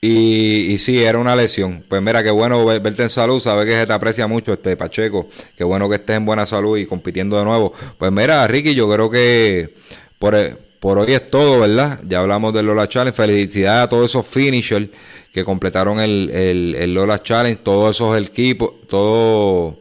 y, 0.00 0.72
y 0.72 0.78
sí, 0.78 1.02
era 1.02 1.18
una 1.18 1.34
lesión. 1.34 1.84
Pues 1.88 2.00
mira, 2.00 2.22
qué 2.22 2.30
bueno 2.30 2.64
verte 2.64 3.02
en 3.02 3.08
salud, 3.08 3.40
sabes 3.40 3.66
que 3.66 3.72
se 3.72 3.86
te 3.86 3.92
aprecia 3.92 4.28
mucho 4.28 4.52
este 4.52 4.76
Pacheco. 4.76 5.28
Qué 5.56 5.64
bueno 5.64 5.88
que 5.88 5.96
estés 5.96 6.16
en 6.16 6.24
buena 6.24 6.46
salud 6.46 6.78
y 6.78 6.86
compitiendo 6.86 7.36
de 7.38 7.44
nuevo. 7.44 7.72
Pues 7.98 8.12
mira, 8.12 8.46
Ricky, 8.46 8.74
yo 8.74 8.90
creo 8.90 9.10
que 9.10 9.74
por, 10.18 10.36
por 10.80 10.98
hoy 10.98 11.12
es 11.12 11.26
todo, 11.28 11.60
¿verdad? 11.60 12.00
Ya 12.06 12.20
hablamos 12.20 12.52
del 12.52 12.66
Lola 12.66 12.88
Challenge. 12.88 13.16
Felicidades 13.16 13.84
a 13.84 13.88
todos 13.88 14.10
esos 14.10 14.26
finishers 14.26 14.88
que 15.32 15.44
completaron 15.44 16.00
el, 16.00 16.30
el, 16.30 16.94
Lola 16.94 17.22
Challenge, 17.22 17.60
todos 17.62 17.96
esos 17.96 18.18
equipos, 18.20 18.72
todo, 18.88 19.76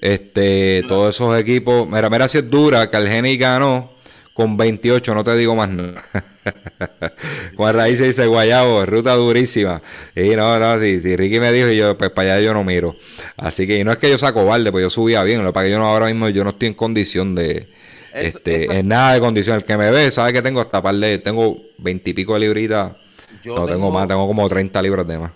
este, 0.00 0.82
todos 0.88 1.14
esos 1.14 1.38
equipos. 1.38 1.88
Mira, 1.88 2.08
mira 2.08 2.28
si 2.28 2.38
es 2.38 2.50
dura, 2.50 2.90
que 2.90 2.96
el 2.96 3.08
Geni 3.08 3.36
ganó 3.36 3.90
con 4.32 4.56
28, 4.56 5.14
no 5.14 5.24
te 5.24 5.36
digo 5.36 5.54
más 5.54 5.68
nada. 5.68 6.02
Juan 7.56 7.74
Raíz 7.74 7.98
se 7.98 8.06
dice 8.06 8.26
Guayabo, 8.26 8.86
ruta 8.86 9.14
durísima. 9.14 9.82
Y 10.16 10.30
no, 10.36 10.58
no, 10.58 10.80
si, 10.80 11.16
Ricky 11.16 11.38
me 11.38 11.52
dijo, 11.52 11.68
y 11.68 11.76
yo, 11.76 11.96
pues 11.98 12.10
para 12.10 12.34
allá 12.34 12.46
yo 12.46 12.54
no 12.54 12.64
miro. 12.64 12.96
Así 13.36 13.66
que, 13.66 13.84
no 13.84 13.92
es 13.92 13.98
que 13.98 14.10
yo 14.10 14.18
saco 14.18 14.46
balde, 14.46 14.72
pues 14.72 14.82
yo 14.82 14.90
subía 14.90 15.22
bien, 15.22 15.44
lo 15.44 15.52
para 15.52 15.66
que 15.66 15.72
yo 15.72 15.78
no, 15.78 15.86
ahora 15.86 16.06
mismo 16.06 16.28
yo 16.30 16.44
no 16.44 16.50
estoy 16.50 16.68
en 16.68 16.74
condición 16.74 17.34
de, 17.34 17.68
este, 18.12 18.78
en 18.78 18.88
nada 18.88 19.14
de 19.14 19.20
condición. 19.20 19.56
El 19.56 19.64
que 19.64 19.76
me 19.76 19.90
ve 19.90 20.10
sabe 20.10 20.32
que 20.32 20.42
tengo 20.42 20.60
hasta 20.60 20.82
par 20.82 20.94
de, 20.94 21.18
tengo 21.18 21.60
veintipico 21.78 22.34
de 22.34 22.40
libritas. 22.40 22.92
no 23.44 23.66
tengo, 23.66 23.90
más, 23.90 24.08
tengo 24.08 24.26
como 24.26 24.48
30 24.48 24.82
libras 24.82 25.06
de 25.06 25.18
más. 25.18 25.32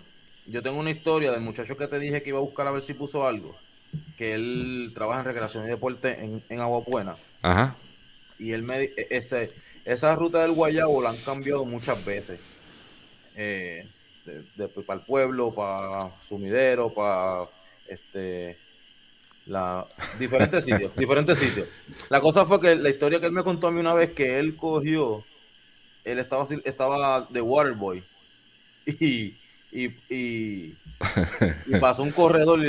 Yo 0.46 0.62
tengo 0.62 0.78
una 0.78 0.90
historia 0.90 1.32
del 1.32 1.40
muchacho 1.40 1.76
que 1.76 1.86
te 1.88 1.98
dije 1.98 2.22
que 2.22 2.30
iba 2.30 2.38
a 2.38 2.42
buscar 2.42 2.66
a 2.66 2.70
ver 2.70 2.82
si 2.82 2.94
puso 2.94 3.26
algo. 3.26 3.56
Que 4.16 4.34
él 4.34 4.92
trabaja 4.94 5.20
en 5.20 5.26
recreación 5.26 5.64
y 5.64 5.68
deporte 5.68 6.18
en, 6.20 6.42
en 6.48 6.60
Agua 6.60 6.82
Buena. 6.86 7.16
Ajá 7.42 7.76
y 8.38 8.52
él 8.52 8.62
me, 8.62 8.82
e, 8.82 9.06
ese, 9.10 9.52
esa 9.84 10.14
ruta 10.14 10.42
del 10.42 10.52
Guayabo 10.52 11.02
la 11.02 11.10
han 11.10 11.18
cambiado 11.18 11.64
muchas 11.64 12.02
veces. 12.04 12.40
Eh, 13.36 13.86
de, 14.56 14.68
para 14.68 15.00
el 15.00 15.06
pueblo, 15.06 15.54
para 15.54 16.10
Sumidero, 16.20 16.92
para 16.92 17.44
este 17.86 18.56
la 19.46 19.86
diferentes 20.18 20.64
sitios, 20.64 20.94
diferentes 20.96 21.38
sitios. 21.38 21.68
La 22.08 22.20
cosa 22.20 22.44
fue 22.46 22.60
que 22.60 22.76
la 22.76 22.90
historia 22.90 23.20
que 23.20 23.26
él 23.26 23.32
me 23.32 23.44
contó 23.44 23.68
a 23.68 23.70
mí 23.70 23.80
una 23.80 23.94
vez 23.94 24.12
que 24.12 24.38
él 24.38 24.56
cogió, 24.56 25.24
él 26.04 26.18
estaba 26.18 26.46
estaba 26.64 27.26
de 27.30 27.40
Waterboy 27.40 28.02
y, 28.86 29.34
y, 29.72 29.84
y, 30.08 30.74
y 31.66 31.78
pasó 31.80 32.02
un 32.02 32.12
corredor, 32.12 32.60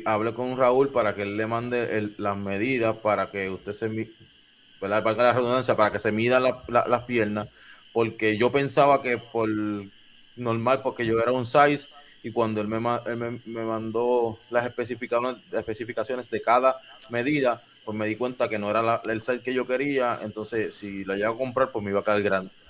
hable 0.04 0.34
con 0.34 0.56
Raúl 0.56 0.90
para 0.90 1.14
que 1.14 1.22
él 1.22 1.36
le 1.36 1.46
mande 1.46 2.10
las 2.18 2.36
medidas 2.36 2.96
para 2.96 3.30
que 3.30 3.48
usted 3.48 3.72
se 3.72 3.88
¿verdad? 4.80 5.02
Para 5.02 5.22
la 5.22 5.32
redundancia, 5.32 5.76
para 5.76 5.92
que 5.92 5.98
se 5.98 6.12
mida 6.12 6.40
las 6.40 7.04
piernas, 7.04 7.48
porque 7.92 8.36
yo 8.36 8.52
pensaba 8.52 9.02
que 9.02 9.18
por 9.18 9.48
normal, 10.36 10.80
porque 10.82 11.04
yo 11.04 11.20
era 11.20 11.32
un 11.32 11.46
size, 11.46 11.88
y 12.22 12.30
cuando 12.30 12.60
él 12.60 12.68
me, 12.68 12.80
me, 12.80 13.64
mandó 13.64 14.38
las 14.50 14.66
especificaciones, 14.66 15.42
especificaciones 15.52 16.30
de 16.30 16.40
cada 16.40 16.76
medida, 17.08 17.62
pues 17.84 17.96
me 17.96 18.06
di 18.06 18.16
cuenta 18.16 18.48
que 18.48 18.58
no 18.58 18.70
era 18.70 19.00
el 19.04 19.22
size 19.22 19.40
que 19.40 19.54
yo 19.54 19.66
quería, 19.66 20.18
entonces 20.22 20.74
si 20.74 21.04
la 21.04 21.16
llego 21.16 21.34
a 21.34 21.38
comprar, 21.38 21.70
pues 21.70 21.84
me 21.84 21.90
iba 21.90 22.00
a 22.00 22.04
caer 22.04 22.22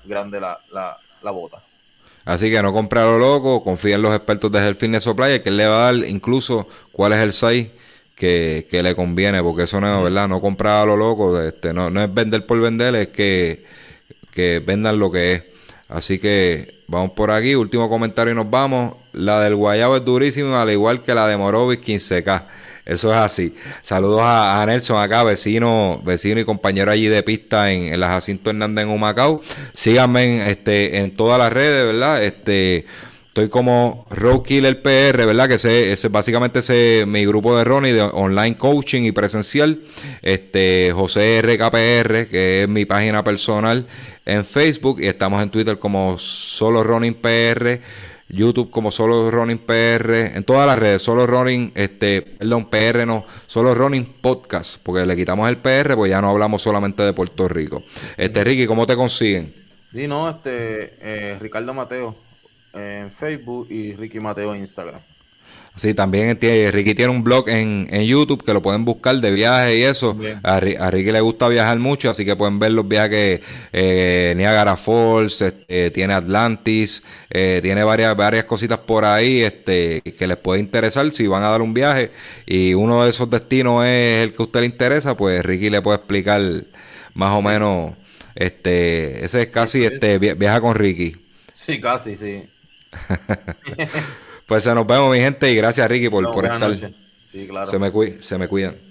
grande 0.05 0.41
la, 0.41 0.99
la 1.23 1.31
bota. 1.31 1.63
Así 2.25 2.51
que 2.51 2.63
no 2.63 2.73
lo 2.73 3.19
loco, 3.19 3.63
confía 3.63 3.95
en 3.95 4.03
los 4.03 4.15
expertos 4.15 4.53
de 4.53 4.59
Health 4.59 4.79
Fitness 4.79 5.05
que 5.43 5.49
él 5.49 5.57
le 5.57 5.67
va 5.67 5.89
a 5.89 5.93
dar 5.93 6.07
incluso 6.07 6.69
cuál 6.93 7.15
es 7.15 7.21
el 7.21 7.33
size 7.33 7.71
que, 8.15 8.67
que 8.71 8.83
le 8.83 8.95
conviene, 8.95 9.43
porque 9.43 9.63
eso 9.63 9.81
no 9.81 9.97
es 9.97 10.05
verdad, 10.05 10.29
no 10.29 10.41
comprar 10.41 10.83
a 10.83 10.87
lo 10.87 10.97
loco, 10.97 11.41
este, 11.41 11.73
no, 11.73 11.89
no 11.89 12.03
es 12.03 12.13
vender 12.13 12.45
por 12.45 12.61
vender, 12.61 12.95
es 12.97 13.09
que, 13.09 13.65
que 14.31 14.59
vendan 14.59 14.99
lo 14.99 15.11
que 15.11 15.33
es. 15.33 15.43
Así 15.89 16.19
que 16.19 16.83
vamos 16.87 17.13
por 17.13 17.31
aquí, 17.31 17.55
último 17.55 17.89
comentario 17.89 18.33
y 18.33 18.37
nos 18.37 18.51
vamos. 18.51 18.95
La 19.13 19.41
del 19.41 19.55
Guayabo 19.55 19.97
es 19.97 20.05
durísima, 20.05 20.61
al 20.61 20.71
igual 20.71 21.03
que 21.03 21.15
la 21.15 21.27
de 21.29 21.37
Morovis 21.37 21.81
15K. 21.81 22.43
Eso 22.89 23.13
es 23.13 23.19
así. 23.19 23.55
Saludos 23.83 24.23
a, 24.25 24.65
Nelson 24.67 24.97
acá, 25.01 25.23
vecino, 25.23 26.01
vecino 26.07 26.41
y 26.41 26.47
compañero 26.47 26.91
allí 26.91 27.07
de 27.07 27.23
pista 27.23 27.71
en, 27.71 27.93
en 27.93 28.01
la 28.01 28.09
Jacinto 28.09 28.49
Hernández 28.49 28.85
en 28.85 28.91
Humacao. 28.91 29.43
Síganme 29.75 30.41
en, 30.41 30.49
este, 30.49 30.97
en 30.97 31.15
todas 31.15 31.39
las 31.39 31.53
redes, 31.53 31.85
¿verdad? 31.85 32.25
Este, 32.25 32.87
estoy 33.27 33.51
como 33.51 34.07
Roadkiller 34.09 34.81
PR, 34.81 35.27
¿verdad? 35.27 35.49
Que 35.49 35.57
ese, 35.57 36.09
básicamente 36.09 36.61
ese 36.61 37.05
mi 37.07 37.27
grupo 37.27 37.59
de 37.59 37.65
Ronnie 37.65 37.93
de 37.93 38.01
online 38.01 38.57
coaching 38.57 39.03
y 39.03 39.13
presencial. 39.13 39.81
Este, 40.23 40.91
José 40.95 41.43
RKPR, 41.43 42.27
que 42.29 42.63
es 42.63 42.69
mi 42.71 42.87
página 42.87 43.23
personal 43.23 43.87
en 44.25 44.47
Facebook. 44.47 44.99
Y 45.03 45.09
estamos 45.09 45.43
en 45.43 45.51
Twitter 45.51 45.79
como 45.79 46.19
solo 46.19 46.83
Ronnie 46.83 47.13
PR. 47.13 47.81
YouTube 48.29 48.71
como 48.71 48.91
Solo 48.91 49.31
Running 49.31 49.59
PR, 49.59 50.37
en 50.37 50.45
todas 50.45 50.67
las 50.67 50.79
redes, 50.79 51.03
Solo 51.03 51.27
Running, 51.27 51.73
este, 51.75 52.23
perdón, 52.23 52.69
PR 52.69 53.07
no, 53.07 53.25
Solo 53.47 53.75
Running 53.75 54.05
Podcast, 54.21 54.81
porque 54.83 55.07
le 55.07 55.17
quitamos 55.17 55.49
el 55.49 55.57
PR, 55.59 55.95
pues 55.95 56.11
ya 56.11 56.21
no 56.21 56.31
hablamos 56.31 56.63
solamente 56.63 57.03
de 57.03 57.13
Puerto 57.13 57.49
Rico. 57.49 57.83
Este, 58.17 58.45
Ricky, 58.45 58.67
¿cómo 58.67 58.87
te 58.87 58.97
consiguen? 58.97 59.55
Sí, 59.93 60.07
no, 60.07 60.29
este, 60.29 60.95
eh, 61.01 61.39
Ricardo 61.41 61.73
Mateo 61.73 62.15
en 62.75 63.11
Facebook 63.11 63.69
y 63.71 63.95
Ricky 63.95 64.21
Mateo 64.21 64.55
en 64.55 64.61
Instagram. 64.61 65.01
Sí, 65.79 65.95
también 65.95 66.37
tiene, 66.37 66.73
Ricky 66.73 66.93
tiene 66.93 67.13
un 67.13 67.23
blog 67.23 67.49
en, 67.49 67.87
en, 67.93 68.03
YouTube 68.03 68.45
que 68.45 68.53
lo 68.53 68.61
pueden 68.61 68.85
buscar 68.85 69.15
de 69.15 69.31
viajes 69.31 69.77
y 69.77 69.85
eso. 69.85 70.17
A, 70.43 70.59
Ricky 70.59 71.13
le 71.13 71.21
gusta 71.21 71.49
viajar 71.49 71.79
mucho, 71.79 72.11
así 72.11 72.25
que 72.25 72.35
pueden 72.35 72.59
ver 72.59 72.73
los 72.73 72.89
viajes 72.89 73.11
que 73.11 73.43
eh, 73.73 74.35
Niagara 74.37 74.77
Falls, 74.77 75.41
este, 75.41 75.93
tiene 75.93 76.15
Atlantis, 76.15 77.05
eh, 77.31 77.61
tiene 77.63 77.85
varias, 77.85 78.17
varias 78.17 78.45
cositas 78.45 78.79
por 78.79 79.05
ahí 79.05 79.43
este, 79.43 80.03
que 80.03 80.27
les 80.27 80.37
puede 80.37 80.59
interesar 80.59 81.09
si 81.13 81.29
van 81.29 81.45
a 81.45 81.51
dar 81.51 81.63
un 81.63 81.73
viaje 81.73 82.11
y 82.45 82.75
uno 82.75 83.05
de 83.05 83.11
esos 83.11 83.31
destinos 83.31 83.85
es 83.87 84.25
el 84.25 84.33
que 84.33 84.43
a 84.43 84.47
usted 84.47 84.61
le 84.61 84.67
interesa, 84.67 85.17
pues 85.17 85.45
Ricky 85.45 85.71
le 85.71 85.81
puede 85.81 85.99
explicar 85.99 86.43
más 87.15 87.31
o 87.31 87.41
menos, 87.41 87.95
este, 88.35 89.25
ese 89.25 89.43
es 89.43 89.47
casi 89.47 89.85
este 89.85 90.19
viaja 90.19 90.61
con 90.61 90.75
Ricky. 90.75 91.15
Sí, 91.53 91.81
casi, 91.81 92.17
sí. 92.17 92.43
Pues 94.49 94.65
se 94.65 94.75
nos 94.75 94.87
vemos, 94.87 95.15
mi 95.15 95.19
gente, 95.21 95.53
y 95.53 95.57
gracias, 95.57 95.87
Ricky, 95.91 96.09
por, 96.09 96.25
por 96.33 96.47
estar. 96.47 96.75
Sí, 97.27 97.47
claro. 97.47 97.71
Se 97.71 97.79
me, 97.79 97.93
se 98.23 98.39
me 98.39 98.49
cuidan. 98.49 98.88